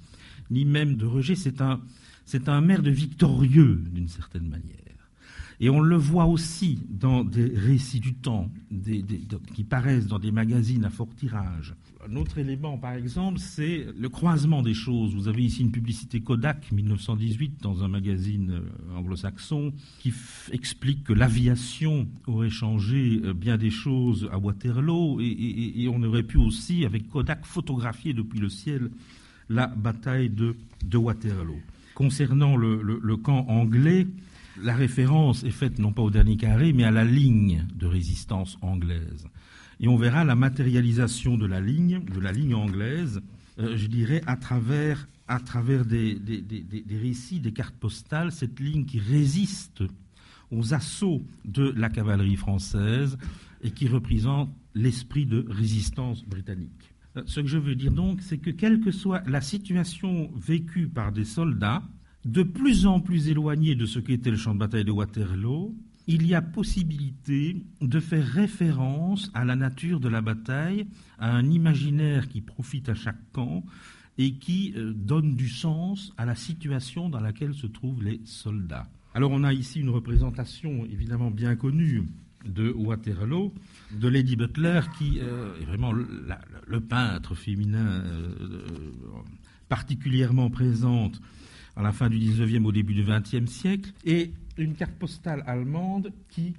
ni 0.51 0.65
même 0.65 0.97
de 0.97 1.07
rejet, 1.07 1.35
c'est 1.35 1.61
un, 1.61 1.81
c'est 2.25 2.49
un 2.49 2.61
merde 2.61 2.89
victorieux 2.89 3.83
d'une 3.93 4.09
certaine 4.09 4.49
manière. 4.49 4.86
Et 5.59 5.71
on 5.71 5.81
le 5.81 5.97
voit 5.97 6.27
aussi 6.27 6.79
dans 6.91 7.25
des 7.25 7.47
récits 7.47 8.01
du 8.01 8.15
temps 8.15 8.51
qui 9.55 9.65
paraissent 9.65 10.07
dans 10.07 10.19
des 10.19 10.31
magazines 10.31 10.85
à 10.85 10.91
fort 10.91 11.09
tirage. 11.17 11.75
Un 12.09 12.15
autre 12.17 12.39
élément, 12.39 12.77
par 12.77 12.93
exemple, 12.93 13.39
c'est 13.39 13.87
le 13.99 14.09
croisement 14.09 14.63
des 14.63 14.75
choses. 14.75 15.15
Vous 15.15 15.29
avez 15.29 15.43
ici 15.43 15.63
une 15.63 15.73
publicité 15.73 16.21
Kodak 16.21 16.71
1918 16.71 17.63
dans 17.63 17.83
un 17.83 17.89
magazine 17.89 18.53
euh, 18.53 18.97
anglo-saxon 18.97 19.73
qui 19.99 20.13
explique 20.53 21.05
que 21.05 21.13
l'aviation 21.13 22.07
aurait 22.27 22.51
changé 22.51 23.21
euh, 23.25 23.33
bien 23.33 23.57
des 23.57 23.71
choses 23.71 24.29
à 24.31 24.39
Waterloo 24.39 25.21
et, 25.21 25.89
on 25.93 26.03
aurait 26.03 26.23
pu 26.23 26.37
aussi, 26.37 26.85
avec 26.85 27.09
Kodak, 27.09 27.45
photographier 27.45 28.13
depuis 28.13 28.39
le 28.39 28.51
ciel 28.51 28.91
la 29.49 29.67
bataille 29.67 30.29
de, 30.29 30.55
Waterloo. 30.97 31.61
Concernant 31.95 32.57
le 32.57 33.17
camp 33.17 33.47
anglais, 33.49 34.07
la 34.63 34.75
référence 34.75 35.45
est 35.45 35.51
faite 35.51 35.79
non 35.79 35.93
pas 35.93 36.03
au 36.03 36.11
dernier 36.11 36.37
carré, 36.37 36.73
mais 36.73 36.85
à 36.85 36.91
la 36.91 37.05
ligne 37.05 37.67
de 37.75 37.87
résistance 37.87 38.59
anglaise. 38.63 39.27
Et 39.81 39.89
on 39.89 39.97
verra 39.97 40.25
la 40.25 40.35
matérialisation 40.35 41.37
de 41.37 41.47
la 41.47 41.61
ligne, 41.61 42.03
de 42.05 42.21
la 42.21 42.33
ligne 42.33 42.55
anglaise, 42.55 43.21
euh, 43.59 43.77
je 43.77 43.87
dirais, 43.87 44.23
à 44.27 44.37
travers, 44.37 45.09
à 45.29 45.41
travers 45.41 45.85
des, 45.85 46.15
des, 46.15 46.99
récits, 46.99 47.41
des 47.41 47.53
cartes 47.53 47.77
postales, 47.77 48.33
cette 48.33 48.59
ligne 48.61 48.85
qui 48.85 48.99
résiste 48.99 49.83
aux 50.51 50.75
assauts 50.75 51.23
de 51.45 51.73
la 51.77 51.89
cavalerie 51.89 52.37
française 52.37 53.19
et 53.63 53.71
qui 53.71 53.89
représente 53.89 54.51
l'esprit 54.75 55.27
de 55.27 55.45
résistance 55.49 56.25
britannique. 56.25 56.95
Euh, 57.17 57.23
ce 57.27 57.41
que 57.41 57.49
je 57.49 57.59
veux 57.59 57.75
dire 57.75 57.93
donc, 57.93 58.23
c'est 58.23 58.39
que 58.39 58.51
quelle 58.51 58.81
que 58.81 58.91
soit 58.91 59.23
la 59.27 59.41
situation 59.41 60.31
vécue 60.37 60.89
par 60.89 61.13
des 61.13 61.25
soldats, 61.25 61.83
de 62.27 62.43
plus 62.43 62.87
en 62.87 63.01
plus 63.01 63.29
éloigné 63.29 63.77
de 63.77 63.87
ce 63.87 64.01
qu'était 64.01 64.31
le 64.31 64.37
champ 64.37 64.53
de 64.53 64.59
bataille 64.59 64.85
de 64.85 64.91
Waterloo, 64.91 65.75
il 66.09 66.27
y 66.27 66.35
a 66.35 66.43
possibilité 66.43 67.65
de 67.81 68.01
faire 68.01 68.27
référence 68.27 69.31
à 69.33 69.45
la 69.45 69.55
nature 69.55 70.01
de 70.01 70.09
la 70.09 70.21
bataille, 70.21 70.87
à 71.19 71.35
un 71.35 71.49
imaginaire 71.49 72.29
qui 72.29 72.41
profite 72.41 72.89
à 72.89 72.95
chaque 72.95 73.31
camp 73.33 73.65
et 74.19 74.35
qui 74.35 74.75
euh, 74.77 74.93
donne 74.93 75.37
du 75.37 75.49
sens 75.49 76.13
à 76.17 76.25
la 76.25 76.35
situation 76.35 77.09
dans 77.09 77.21
laquelle 77.21 77.55
se 77.55 77.67
trouvent 77.67 78.03
les 78.03 78.21
soldats. 78.25 78.89
Alors 79.15 79.31
on 79.31 79.45
a 79.45 79.53
ici 79.53 79.81
une 79.81 79.91
représentation 79.91 80.85
évidemment 80.85 81.31
bien 81.31 81.55
connue 81.55 82.05
de 82.45 82.71
Waterloo, 82.71 83.53
de 83.93 84.09
Lady 84.09 84.37
Butler, 84.37 84.81
qui 84.99 85.21
euh, 85.21 85.61
est 85.61 85.65
vraiment 85.65 85.93
le, 85.93 86.81
peintre 86.81 87.35
féminin 87.35 88.03
euh, 88.05 88.35
particulièrement 89.69 90.51
présente 90.51 91.21
à 91.77 91.83
la 91.83 91.93
fin 91.93 92.09
du 92.09 92.19
19e, 92.19 92.65
au 92.65 92.73
début 92.73 92.95
du 92.95 93.05
20e 93.05 93.47
siècle, 93.47 93.93
et 94.05 94.33
une 94.57 94.75
carte 94.75 94.95
postale 94.95 95.45
allemande 95.47 96.13
qui 96.29 96.55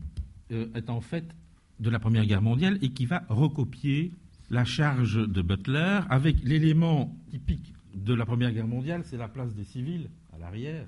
euh, 0.51 0.67
est 0.75 0.89
en 0.89 1.01
fait 1.01 1.25
de 1.79 1.89
la 1.89 2.00
Première 2.00 2.25
Guerre 2.25 2.41
mondiale 2.41 2.77
et 2.81 2.89
qui 2.89 3.05
va 3.05 3.24
recopier 3.27 4.12
la 4.50 4.63
charge 4.63 5.27
de 5.27 5.41
Butler 5.41 6.00
avec 6.09 6.38
l'élément 6.43 7.15
typique 7.29 7.74
de 7.93 8.13
la 8.13 8.25
Première 8.25 8.51
Guerre 8.51 8.67
mondiale, 8.67 9.01
c'est 9.03 9.17
la 9.17 9.27
place 9.27 9.53
des 9.55 9.63
civils 9.63 10.09
à 10.33 10.39
l'arrière. 10.39 10.86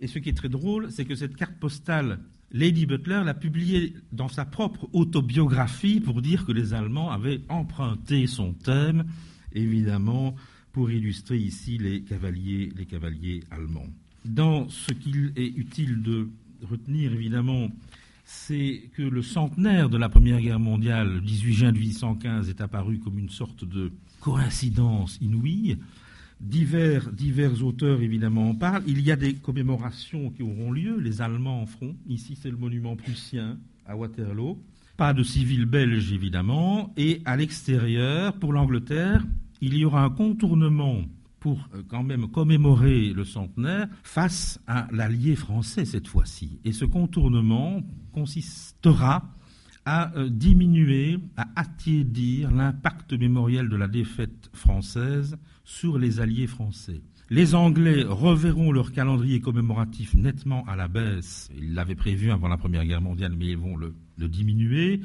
Et 0.00 0.06
ce 0.06 0.18
qui 0.18 0.28
est 0.30 0.36
très 0.36 0.48
drôle, 0.48 0.90
c'est 0.90 1.04
que 1.04 1.14
cette 1.14 1.36
carte 1.36 1.56
postale, 1.58 2.20
Lady 2.52 2.86
Butler 2.86 3.22
l'a 3.24 3.34
publiée 3.34 3.94
dans 4.12 4.28
sa 4.28 4.44
propre 4.44 4.88
autobiographie 4.92 6.00
pour 6.00 6.20
dire 6.22 6.44
que 6.44 6.52
les 6.52 6.74
Allemands 6.74 7.10
avaient 7.10 7.42
emprunté 7.48 8.26
son 8.26 8.52
thème, 8.52 9.04
évidemment, 9.52 10.34
pour 10.72 10.90
illustrer 10.90 11.38
ici 11.38 11.78
les 11.78 12.02
cavaliers, 12.02 12.70
les 12.76 12.86
cavaliers 12.86 13.42
allemands. 13.50 13.88
Dans 14.24 14.68
ce 14.68 14.92
qu'il 14.92 15.32
est 15.36 15.56
utile 15.56 16.02
de 16.02 16.28
retenir, 16.68 17.12
évidemment, 17.12 17.68
c'est 18.24 18.82
que 18.94 19.02
le 19.02 19.22
centenaire 19.22 19.88
de 19.88 19.96
la 19.96 20.08
Première 20.08 20.40
Guerre 20.40 20.60
mondiale, 20.60 21.14
le 21.14 21.20
18 21.20 21.52
juin 21.52 21.72
1815, 21.72 22.48
est 22.48 22.60
apparu 22.60 22.98
comme 22.98 23.18
une 23.18 23.30
sorte 23.30 23.64
de 23.64 23.90
coïncidence 24.20 25.18
inouïe. 25.20 25.78
Divers, 26.40 27.10
divers 27.12 27.62
auteurs, 27.64 28.00
évidemment, 28.00 28.50
en 28.50 28.54
parlent. 28.54 28.84
Il 28.86 29.00
y 29.00 29.10
a 29.10 29.16
des 29.16 29.34
commémorations 29.34 30.30
qui 30.30 30.42
auront 30.42 30.72
lieu. 30.72 30.98
Les 30.98 31.20
Allemands 31.20 31.62
en 31.62 31.66
feront. 31.66 31.96
Ici, 32.08 32.38
c'est 32.40 32.50
le 32.50 32.56
monument 32.56 32.96
prussien 32.96 33.58
à 33.86 33.96
Waterloo. 33.96 34.58
Pas 34.96 35.12
de 35.12 35.22
civils 35.22 35.66
belges, 35.66 36.12
évidemment. 36.12 36.94
Et 36.96 37.20
à 37.24 37.36
l'extérieur, 37.36 38.34
pour 38.34 38.52
l'Angleterre, 38.52 39.22
il 39.60 39.76
y 39.76 39.84
aura 39.84 40.02
un 40.04 40.10
contournement 40.10 41.02
pour 41.40 41.68
euh, 41.74 41.82
quand 41.88 42.04
même 42.04 42.28
commémorer 42.28 43.12
le 43.12 43.24
centenaire 43.24 43.88
face 44.02 44.60
à 44.66 44.86
l'allié 44.92 45.34
français 45.34 45.84
cette 45.84 46.08
fois-ci. 46.08 46.60
Et 46.64 46.72
ce 46.72 46.84
contournement 46.84 47.82
consistera 48.12 49.34
à 49.84 50.14
euh, 50.16 50.28
diminuer, 50.28 51.18
à 51.36 51.48
attiédir 51.56 52.50
l'impact 52.50 53.14
mémoriel 53.14 53.68
de 53.68 53.76
la 53.76 53.88
défaite 53.88 54.50
française 54.52 55.36
sur 55.64 55.98
les 55.98 56.20
alliés 56.20 56.46
français. 56.46 57.00
Les 57.30 57.54
Anglais 57.54 58.02
reverront 58.02 58.72
leur 58.72 58.92
calendrier 58.92 59.40
commémoratif 59.40 60.14
nettement 60.14 60.64
à 60.66 60.74
la 60.74 60.88
baisse. 60.88 61.48
Ils 61.56 61.74
l'avaient 61.74 61.94
prévu 61.94 62.32
avant 62.32 62.48
la 62.48 62.56
Première 62.56 62.84
Guerre 62.84 63.00
mondiale, 63.00 63.34
mais 63.38 63.46
ils 63.46 63.56
vont 63.56 63.76
le, 63.76 63.94
le 64.18 64.28
diminuer. 64.28 65.00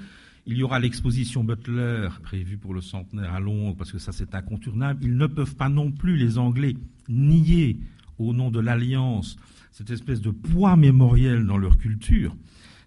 Il 0.47 0.57
y 0.57 0.63
aura 0.63 0.79
l'exposition 0.79 1.43
Butler 1.43 2.09
prévue 2.21 2.57
pour 2.57 2.73
le 2.73 2.81
centenaire 2.81 3.33
à 3.33 3.39
Londres, 3.39 3.75
parce 3.77 3.91
que 3.91 3.97
ça 3.97 4.11
c'est 4.11 4.35
incontournable. 4.35 5.03
Ils 5.03 5.17
ne 5.17 5.27
peuvent 5.27 5.55
pas 5.55 5.69
non 5.69 5.91
plus, 5.91 6.17
les 6.17 6.37
Anglais, 6.37 6.75
nier 7.09 7.79
au 8.19 8.33
nom 8.33 8.51
de 8.51 8.59
l'Alliance 8.59 9.37
cette 9.75 9.89
espèce 9.89 10.21
de 10.21 10.31
poids 10.31 10.77
mémoriel 10.77 11.45
dans 11.45 11.57
leur 11.57 11.77
culture. 11.77 12.33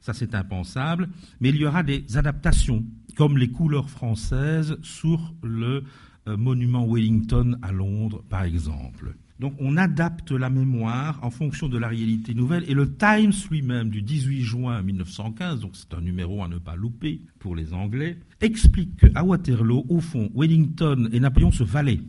Ça 0.00 0.14
c'est 0.14 0.34
impensable. 0.34 1.10
Mais 1.40 1.50
il 1.50 1.56
y 1.56 1.66
aura 1.66 1.82
des 1.82 2.16
adaptations, 2.16 2.82
comme 3.14 3.36
les 3.36 3.50
couleurs 3.50 3.90
françaises 3.90 4.78
sur 4.82 5.34
le 5.42 5.84
euh, 6.28 6.36
monument 6.38 6.86
Wellington 6.86 7.58
à 7.60 7.72
Londres, 7.72 8.24
par 8.30 8.44
exemple. 8.44 9.14
Donc 9.38 9.54
on 9.60 9.76
adapte 9.76 10.32
la 10.32 10.50
mémoire 10.50 11.18
en 11.22 11.30
fonction 11.30 11.68
de 11.68 11.78
la 11.78 11.88
réalité 11.88 12.34
nouvelle. 12.34 12.64
Et 12.68 12.74
le 12.74 12.92
Times 12.92 13.32
lui-même 13.50 13.88
du 13.88 14.02
18 14.02 14.42
juin 14.42 14.82
1915, 14.82 15.60
donc 15.60 15.72
c'est 15.74 15.94
un 15.94 16.00
numéro 16.00 16.42
à 16.42 16.48
ne 16.48 16.58
pas 16.58 16.74
louper 16.74 17.20
pour 17.38 17.54
les 17.54 17.72
Anglais, 17.72 18.18
explique 18.40 18.96
qu'à 18.96 19.22
Waterloo, 19.22 19.86
au 19.88 20.00
fond, 20.00 20.28
Wellington 20.34 21.08
et 21.12 21.20
Napoléon 21.20 21.52
se 21.52 21.62
valaient. 21.62 22.00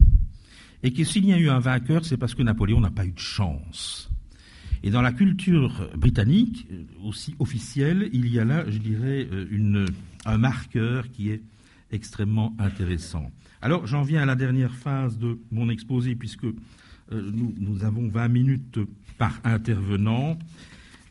Et 0.81 0.91
que 0.91 1.03
s'il 1.03 1.25
y 1.25 1.33
a 1.33 1.37
eu 1.37 1.49
un 1.49 1.59
vainqueur, 1.59 2.05
c'est 2.05 2.17
parce 2.17 2.33
que 2.33 2.41
Napoléon 2.41 2.79
n'a 2.79 2.89
pas 2.89 3.05
eu 3.05 3.11
de 3.11 3.19
chance. 3.19 4.09
Et 4.81 4.89
dans 4.89 5.01
la 5.01 5.11
culture 5.11 5.89
britannique, 5.97 6.67
aussi 7.03 7.35
officielle, 7.39 8.09
il 8.13 8.27
y 8.27 8.39
a 8.39 8.45
là, 8.45 8.63
je 8.69 8.77
dirais, 8.77 9.27
une, 9.51 9.85
un 10.25 10.37
marqueur 10.37 11.11
qui 11.11 11.29
est 11.29 11.41
extrêmement 11.91 12.55
intéressant. 12.59 13.29
Alors 13.61 13.87
j'en 13.87 14.03
viens 14.03 14.21
à 14.21 14.25
la 14.25 14.35
dernière 14.35 14.73
phase 14.73 15.17
de 15.17 15.37
mon 15.51 15.69
exposé, 15.69 16.15
puisque 16.15 16.45
euh, 17.11 17.31
nous, 17.33 17.83
avons 17.83 18.07
20 18.07 18.27
minutes 18.27 18.79
par 19.17 19.39
intervenant. 19.43 20.37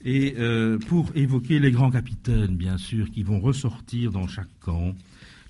Et 0.05 0.35
euh, 0.39 0.79
pour 0.79 1.11
évoquer 1.15 1.59
les 1.59 1.73
grands 1.73 1.91
capitaines, 1.91 2.57
bien 2.57 2.79
sûr, 2.79 3.11
qui 3.11 3.23
vont 3.23 3.41
ressortir 3.41 4.13
dans 4.13 4.29
chaque 4.29 4.59
camp, 4.61 4.95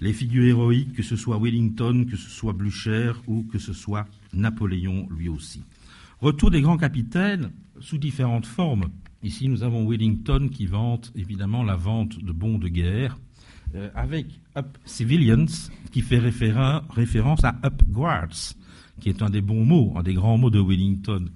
les 0.00 0.12
figures 0.12 0.44
héroïques, 0.44 0.94
que 0.94 1.02
ce 1.02 1.16
soit 1.16 1.38
Wellington, 1.38 2.06
que 2.08 2.16
ce 2.16 2.30
soit 2.30 2.52
Blücher 2.52 3.12
ou 3.26 3.42
que 3.42 3.58
ce 3.58 3.72
soit 3.72 4.06
Napoléon 4.32 5.08
lui 5.10 5.28
aussi. 5.28 5.62
Retour 6.20 6.50
des 6.50 6.62
grands 6.62 6.78
capitaines 6.78 7.50
sous 7.80 7.98
différentes 7.98 8.46
formes. 8.46 8.88
Ici, 9.22 9.48
nous 9.48 9.62
avons 9.62 9.88
Wellington 9.88 10.48
qui 10.50 10.66
vante 10.66 11.12
évidemment 11.14 11.62
la 11.62 11.76
vente 11.76 12.22
de 12.22 12.32
bons 12.32 12.58
de 12.58 12.68
guerre, 12.68 13.18
euh, 13.74 13.90
avec 13.94 14.40
Up 14.56 14.78
Civilians 14.84 15.46
qui 15.90 16.00
fait 16.00 16.18
référence 16.18 17.44
à 17.44 17.56
Up 17.64 17.82
Guards, 17.88 18.54
qui 19.00 19.08
est 19.08 19.22
un 19.22 19.30
des 19.30 19.40
bons 19.40 19.64
mots, 19.64 19.92
un 19.96 20.02
des 20.02 20.14
grands 20.14 20.38
mots 20.38 20.50
de 20.50 20.60
Wellington 20.60 21.26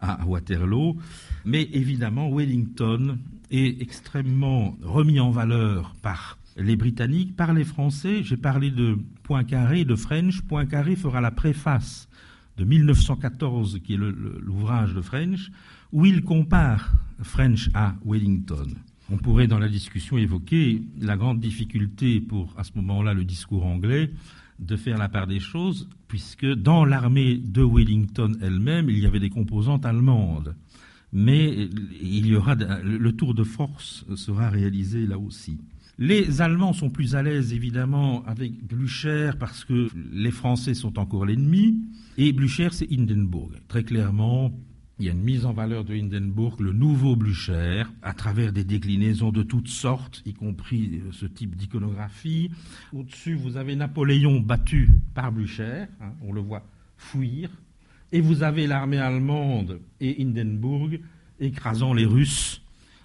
à 0.00 0.24
Waterloo. 0.26 0.96
Mais 1.44 1.68
évidemment, 1.72 2.30
Wellington 2.30 3.18
est 3.50 3.80
extrêmement 3.82 4.76
remis 4.82 5.20
en 5.20 5.30
valeur 5.30 5.94
par 6.02 6.38
les 6.56 6.76
Britanniques, 6.76 7.36
par 7.36 7.52
les 7.52 7.64
Français. 7.64 8.22
J'ai 8.22 8.36
parlé 8.36 8.70
de 8.70 8.98
Poincaré, 9.22 9.84
de 9.84 9.94
French. 9.94 10.42
Poincaré 10.42 10.96
fera 10.96 11.20
la 11.20 11.30
préface 11.30 12.08
de 12.56 12.64
1914, 12.64 13.80
qui 13.82 13.94
est 13.94 13.96
l'ouvrage 13.96 14.94
de 14.94 15.00
French, 15.00 15.50
où 15.92 16.04
il 16.06 16.22
compare 16.22 16.92
French 17.22 17.70
à 17.74 17.94
Wellington. 18.04 18.68
On 19.10 19.16
pourrait 19.16 19.48
dans 19.48 19.58
la 19.58 19.68
discussion 19.68 20.18
évoquer 20.18 20.82
la 21.00 21.16
grande 21.16 21.40
difficulté 21.40 22.20
pour, 22.20 22.54
à 22.56 22.64
ce 22.64 22.72
moment-là, 22.76 23.12
le 23.14 23.24
discours 23.24 23.66
anglais, 23.66 24.10
de 24.60 24.76
faire 24.76 24.98
la 24.98 25.08
part 25.08 25.26
des 25.26 25.40
choses, 25.40 25.88
puisque 26.06 26.46
dans 26.46 26.84
l'armée 26.84 27.36
de 27.36 27.62
Wellington 27.62 28.32
elle-même, 28.40 28.88
il 28.90 28.98
y 28.98 29.06
avait 29.06 29.20
des 29.20 29.30
composantes 29.30 29.86
allemandes. 29.86 30.54
Mais 31.12 31.68
il 32.00 32.26
y 32.26 32.36
aura 32.36 32.54
le 32.54 33.12
tour 33.12 33.34
de 33.34 33.42
force 33.42 34.04
sera 34.14 34.48
réalisé 34.48 35.06
là 35.06 35.18
aussi. 35.18 35.58
Les 35.98 36.40
Allemands 36.40 36.72
sont 36.72 36.88
plus 36.88 37.14
à 37.14 37.22
l'aise 37.22 37.52
évidemment 37.52 38.24
avec 38.24 38.64
Blücher 38.64 39.32
parce 39.38 39.64
que 39.64 39.88
les 40.12 40.30
Français 40.30 40.72
sont 40.72 40.98
encore 40.98 41.26
l'ennemi 41.26 41.78
et 42.16 42.32
Blücher 42.32 42.68
c'est 42.70 42.90
Hindenburg. 42.90 43.50
Très 43.68 43.82
clairement, 43.82 44.52
il 45.00 45.06
y 45.06 45.08
a 45.08 45.12
une 45.12 45.22
mise 45.22 45.46
en 45.46 45.54
valeur 45.54 45.82
de 45.84 45.94
Hindenburg, 45.94 46.60
le 46.60 46.72
nouveau 46.72 47.16
Blücher, 47.16 47.84
à 48.02 48.12
travers 48.12 48.52
des 48.52 48.64
déclinaisons 48.64 49.32
de 49.32 49.42
toutes 49.42 49.68
sortes, 49.68 50.22
y 50.26 50.34
compris 50.34 51.00
euh, 51.02 51.10
ce 51.10 51.24
type 51.24 51.56
d'iconographie. 51.56 52.50
Au-dessus, 52.92 53.34
vous 53.34 53.56
avez 53.56 53.76
Napoléon 53.76 54.40
battu 54.40 54.90
par 55.14 55.32
Blücher, 55.32 55.86
hein, 56.02 56.12
on 56.20 56.34
le 56.34 56.42
voit 56.42 56.66
fuir, 56.98 57.48
et 58.12 58.20
vous 58.20 58.42
avez 58.42 58.66
l'armée 58.66 58.98
allemande 58.98 59.80
et 60.00 60.22
Hindenburg 60.22 61.00
écrasant 61.40 61.94
les 61.94 62.04
Russes 62.04 62.60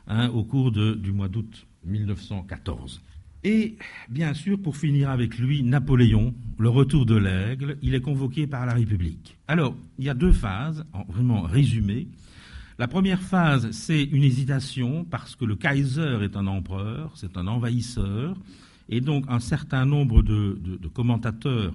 hein, 0.08 0.27
au 0.29 0.43
cours 0.43 0.73
du 0.73 1.13
mois 1.13 1.29
d'août 1.29 1.65
1914. 1.86 3.01
Et 3.45 3.77
bien 4.10 4.34
sûr, 4.34 4.60
pour 4.60 4.75
finir 4.75 5.12
avec 5.12 5.38
lui, 5.38 5.62
Napoléon, 5.62 6.34
le 6.58 6.67
retour 6.67 7.05
de 7.05 7.15
l'aigle, 7.15 7.77
il 7.84 7.93
est 7.93 8.01
convoqué 8.01 8.47
par 8.47 8.65
la 8.65 8.73
République. 8.73 9.38
Alors, 9.47 9.75
il 9.99 10.05
y 10.05 10.10
a 10.10 10.15
deux 10.15 10.31
phases, 10.31 10.84
vraiment 11.08 11.43
résumées. 11.43 12.08
La 12.79 12.88
première 12.88 13.21
phase, 13.21 13.69
c'est 13.69 14.03
une 14.03 14.23
hésitation 14.23 15.05
parce 15.05 15.36
que 15.36 15.45
le 15.45 15.55
Kaiser 15.55 16.23
est 16.23 16.36
un 16.36 16.47
empereur, 16.47 17.12
c'est 17.13 17.38
un 17.38 17.45
envahisseur, 17.45 18.36
et 18.89 18.99
donc 18.99 19.25
un 19.29 19.39
certain 19.39 19.86
nombre 19.86 20.23
de, 20.23 20.58
commentateurs 20.91 21.71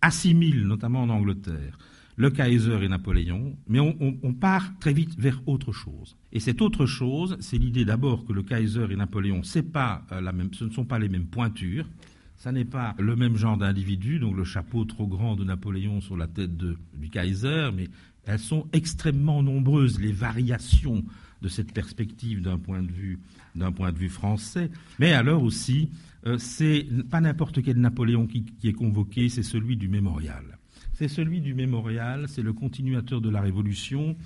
assimilent, 0.00 0.68
notamment 0.68 1.02
en 1.02 1.08
Angleterre, 1.08 1.78
le 2.18 2.30
Kaiser 2.30 2.82
et 2.82 2.88
Napoléon, 2.88 3.56
mais 3.68 3.78
on, 3.78 4.34
part 4.34 4.76
très 4.80 4.92
vite 4.92 5.18
vers 5.18 5.40
autre 5.46 5.72
chose. 5.72 6.16
Et 6.32 6.40
cette 6.40 6.60
autre 6.60 6.84
chose, 6.84 7.36
c'est 7.38 7.58
l'idée 7.58 7.84
d'abord 7.84 8.24
que 8.24 8.32
le 8.32 8.42
Kaiser 8.42 8.86
et 8.90 8.96
Napoléon, 8.96 9.40
euh, 9.40 9.40
ce 9.44 10.64
ne 10.64 10.70
sont 10.70 10.84
pas 10.84 10.98
les 10.98 11.08
mêmes 11.08 11.26
pointures, 11.26 11.88
ça 12.36 12.50
n'est 12.50 12.64
pas 12.64 12.96
le 12.98 13.14
même 13.14 13.36
genre 13.36 13.56
d'individu, 13.56 14.18
donc 14.18 14.36
le 14.36 14.42
chapeau 14.42 14.84
trop 14.84 15.06
grand 15.06 15.36
de 15.36 15.44
Napoléon 15.44 16.00
sur 16.00 16.16
la 16.16 16.26
tête 16.26 16.56
du 16.56 17.08
Kaiser, 17.08 17.70
mais 17.74 17.88
elles 18.26 18.40
sont 18.40 18.66
extrêmement 18.72 19.42
nombreuses, 19.44 20.00
les 20.00 20.12
variations 20.12 21.04
de 21.40 21.48
cette 21.48 21.72
perspective 21.72 22.42
d'un 22.42 22.58
point 22.58 22.82
de 22.82 22.90
vue 22.90 23.20
d'un 23.54 23.72
point 23.72 23.92
de 23.92 23.98
vue 23.98 24.08
français. 24.08 24.70
Mais 24.98 25.12
alors 25.12 25.42
aussi, 25.42 25.90
euh, 26.26 26.36
c'est 26.38 26.86
pas 27.10 27.20
n'importe 27.20 27.62
quel 27.62 27.78
Napoléon 27.78 28.26
qui, 28.26 28.44
est 28.64 28.72
convoqué, 28.72 29.28
c'est 29.28 29.42
celui 29.42 29.76
du 29.76 29.88
mémorial. 29.88 30.57
C'est 30.98 31.06
celui 31.06 31.40
du 31.40 31.54
mémorial, 31.54 32.26
c'est 32.26 32.42
le 32.42 32.52
continuateur 32.52 33.20
de 33.20 33.30
la 33.30 33.40
Révolution. 33.40 34.16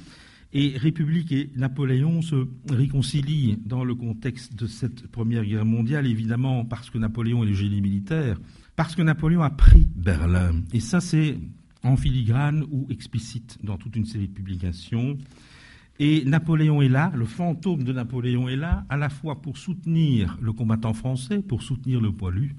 Et 0.55 0.73
République 0.79 1.31
et 1.31 1.51
Napoléon 1.55 2.23
se 2.23 2.49
réconcilient 2.71 3.59
dans 3.63 3.85
le 3.85 3.95
contexte 3.95 4.55
de 4.55 4.67
cette 4.67 5.07
Première 5.09 5.45
Guerre 5.45 5.67
mondiale, 5.67 6.07
évidemment 6.07 6.65
parce 6.65 6.89
que 6.89 6.97
Napoléon 6.97 7.43
est 7.43 7.49
le 7.49 7.53
génie 7.53 7.83
militaire, 7.83 8.41
parce 8.75 8.95
que 8.95 9.03
Napoléon 9.03 9.43
a 9.43 9.51
pris 9.51 9.87
Berlin. 9.95 10.63
Et 10.73 10.81
ça, 10.81 11.03
c'est 11.03 11.37
en 11.83 11.99
filigrane 11.99 12.65
ou 12.71 12.87
explicite 12.89 13.59
dans 13.63 13.77
toute 13.77 13.95
une 13.95 14.07
série 14.07 14.29
de 14.29 14.33
publications. 14.33 15.19
Et 15.99 16.25
Napoléon 16.25 16.81
est 16.81 16.89
là, 16.89 17.13
le 17.15 17.27
fantôme 17.27 17.85
de 17.85 17.93
Napoléon 17.93 18.49
est 18.49 18.57
là, 18.57 18.87
à 18.89 18.97
la 18.97 19.11
fois 19.11 19.43
pour 19.43 19.59
soutenir 19.59 20.39
le 20.41 20.55
combattant 20.55 20.95
français, 20.95 21.43
pour 21.43 21.63
soutenir 21.63 22.01
le 22.01 22.13
poilu, 22.13 22.57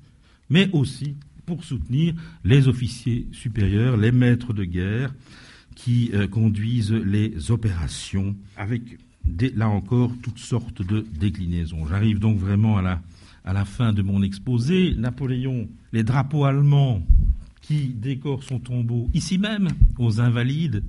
mais 0.52 0.70
aussi 0.72 1.18
pour 1.46 1.64
soutenir 1.64 2.14
les 2.44 2.68
officiers 2.68 3.28
supérieurs, 3.32 3.98
les 3.98 4.12
maîtres 4.12 4.54
de 4.54 4.64
guerre 4.64 5.14
qui 5.76 6.12
euh, 6.14 6.28
conduisent 6.28 6.92
les 6.92 7.52
opérations 7.52 8.36
avec, 8.58 8.82
là 9.56 9.70
encore, 9.70 10.12
toutes 10.22 10.40
sortes 10.40 10.82
de 10.82 11.06
déclinaisons. 11.20 11.86
J'arrive 11.88 12.20
donc 12.20 12.38
vraiment 12.38 12.78
à 12.78 12.82
la, 12.82 13.02
à 13.44 13.54
la 13.54 13.66
fin 13.66 13.94
de 13.94 14.02
mon 14.02 14.22
exposé. 14.22 14.96
Napoléon, 14.96 15.68
les 15.92 16.04
drapeaux 16.04 16.46
allemands 16.46 17.06
qui 17.62 17.88
décorent 17.88 18.44
son 18.44 18.60
tombeau, 18.60 19.10
ici 19.14 19.38
même, 19.38 19.70
aux 19.98 20.20
Invalides, 20.20 20.84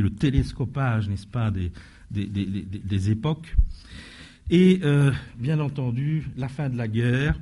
le 0.00 0.10
télescopage, 0.10 1.08
n'est-ce 1.08 1.26
pas, 1.26 1.50
des, 1.50 1.70
des, 2.10 3.10
époques. 3.10 3.54
Et 4.50 4.80
euh, 4.82 5.12
bien 5.38 5.60
entendu, 5.60 6.28
la 6.36 6.48
fin 6.48 6.68
de 6.68 6.76
la 6.76 6.88
guerre, 6.88 7.38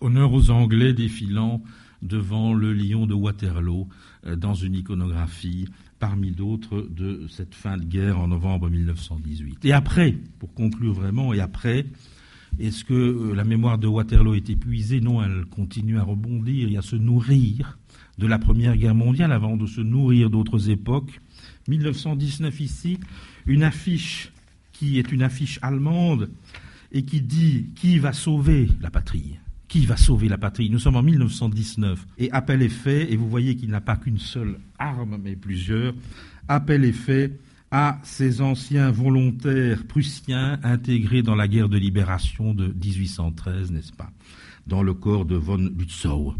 honneur 0.00 0.32
aux 0.32 0.50
Anglais 0.50 0.92
défilant 0.92 1.62
devant 2.02 2.54
le 2.54 2.72
lion 2.72 3.06
de 3.06 3.14
Waterloo 3.14 3.88
euh, 4.26 4.36
dans 4.36 4.54
une 4.54 4.74
iconographie 4.74 5.66
parmi 5.98 6.30
d'autres 6.30 6.86
de 6.90 7.26
cette 7.28 7.54
fin 7.54 7.76
de 7.76 7.84
guerre 7.84 8.20
en 8.20 8.28
novembre 8.28 8.70
1918. 8.70 9.64
Et 9.64 9.72
après, 9.72 10.16
pour 10.38 10.52
conclure 10.54 10.92
vraiment, 10.92 11.34
et 11.34 11.40
après, 11.40 11.86
est-ce 12.58 12.84
que 12.84 12.94
euh, 12.94 13.34
la 13.34 13.44
mémoire 13.44 13.78
de 13.78 13.86
Waterloo 13.86 14.34
est 14.34 14.50
épuisée? 14.50 15.00
Non, 15.00 15.22
elle 15.22 15.44
continue 15.46 15.98
à 15.98 16.02
rebondir 16.02 16.68
et 16.68 16.76
à 16.76 16.82
se 16.82 16.96
nourrir 16.96 17.78
de 18.18 18.26
la 18.26 18.38
Première 18.38 18.76
Guerre 18.76 18.94
mondiale 18.94 19.32
avant 19.32 19.56
de 19.56 19.66
se 19.66 19.80
nourrir 19.80 20.30
d'autres 20.30 20.70
époques. 20.70 21.20
1919 21.68 22.60
ici, 22.60 22.98
une 23.46 23.62
affiche 23.62 24.32
qui 24.72 24.98
est 24.98 25.12
une 25.12 25.22
affiche 25.22 25.58
allemande 25.62 26.30
et 26.92 27.02
qui 27.02 27.20
dit 27.20 27.66
qui 27.74 27.98
va 27.98 28.12
sauver 28.12 28.68
la 28.80 28.90
patrie? 28.90 29.38
Qui 29.68 29.84
va 29.84 29.96
sauver 29.96 30.28
la 30.28 30.38
patrie? 30.38 30.70
Nous 30.70 30.78
sommes 30.78 30.96
en 30.96 31.02
1919 31.02 32.06
et 32.18 32.30
appel 32.32 32.62
est 32.62 32.68
fait, 32.68 33.12
et 33.12 33.16
vous 33.16 33.28
voyez 33.28 33.54
qu'il 33.54 33.70
n'a 33.70 33.80
pas 33.80 33.96
qu'une 33.96 34.18
seule 34.18 34.58
arme, 34.78 35.18
mais 35.22 35.36
plusieurs. 35.36 35.94
Appel 36.48 36.84
est 36.84 36.92
fait 36.92 37.38
à 37.70 38.00
ces 38.02 38.40
anciens 38.40 38.90
volontaires 38.90 39.84
prussiens 39.86 40.58
intégrés 40.62 41.22
dans 41.22 41.34
la 41.34 41.46
guerre 41.46 41.68
de 41.68 41.76
libération 41.76 42.54
de 42.54 42.68
1813, 42.68 43.70
n'est-ce 43.70 43.92
pas, 43.92 44.10
dans 44.66 44.82
le 44.82 44.94
corps 44.94 45.26
de 45.26 45.36
von 45.36 45.58
Lützow. 45.58 46.34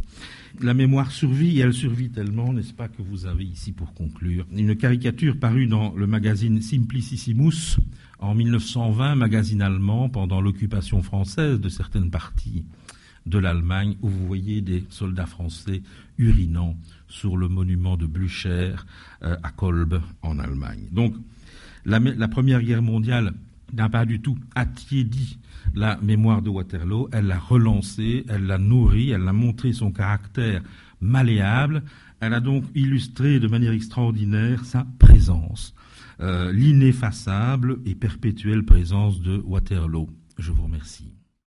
La 0.63 0.73
mémoire 0.73 1.13
survit, 1.13 1.59
et 1.59 1.61
elle 1.61 1.75
survit 1.75 2.09
tellement, 2.09 2.55
n'est-ce 2.55 2.73
pas, 2.73 2.89
que 2.89 3.03
vous 3.03 3.27
avez 3.27 3.45
ici, 3.45 3.73
pour 3.73 3.93
conclure, 3.93 4.47
une 4.51 4.75
caricature 4.75 5.39
parue 5.39 5.67
dans 5.67 5.95
le 5.95 6.07
magazine 6.07 6.63
Simplicissimus 6.63 7.77
en 8.19 8.35
1920, 8.35 9.15
magazine 9.15 9.61
allemand, 9.61 10.09
pendant 10.09 10.41
l'occupation 10.41 11.03
française 11.03 11.61
de 11.61 11.69
certaines 11.69 12.11
parties 12.11 12.65
de 13.29 13.39
l'Allemagne, 13.39 13.97
où 14.03 14.09
vous 14.09 14.27
voyez 14.27 14.61
des 14.61 14.85
soldats 14.91 15.27
français 15.27 15.83
urinant 16.19 16.77
sur 17.09 17.37
le 17.37 17.49
monument 17.49 17.97
de 17.97 18.07
Blücher 18.07 18.75
euh, 19.23 19.37
à 19.43 19.51
Kolb, 19.51 20.01
en 20.23 20.39
Allemagne. 20.39 20.89
Donc, 20.93 21.15
la 21.85 22.29
Première 22.29 22.63
Guerre 22.63 22.83
mondiale 22.83 23.33
n'a 23.73 23.89
pas 23.89 24.05
du 24.05 24.21
tout 24.21 24.37
attiédi 24.55 25.39
la 25.75 25.99
mémoire 26.03 26.43
de 26.43 26.51
Waterloo, 26.51 27.09
elle 27.13 27.27
l'a 27.27 27.39
relancée, 27.39 28.25
elle 28.29 28.47
l'a 28.47 28.59
nourrie, 28.59 29.11
elle 29.11 29.23
l'a 29.23 29.33
montré 29.33 29.73
son 29.73 29.93
caractère 29.93 30.63
malléable, 31.01 31.83
elle 32.21 32.35
a 32.35 32.41
donc 32.41 32.65
illustré 32.75 33.39
de 33.39 33.49
manière 33.49 33.73
extraordinaire 33.73 34.65
sa 34.65 34.87
présence, 34.99 35.75
euh, 36.21 36.53
l'ineffaçable 36.53 37.79
et 37.87 37.95
perpétuelle 37.95 38.65
présence 38.65 39.21
de 39.21 39.37
Waterloo. 39.45 40.09
Je 40.39 40.51
vous 40.53 40.65
remercie. 40.65 41.18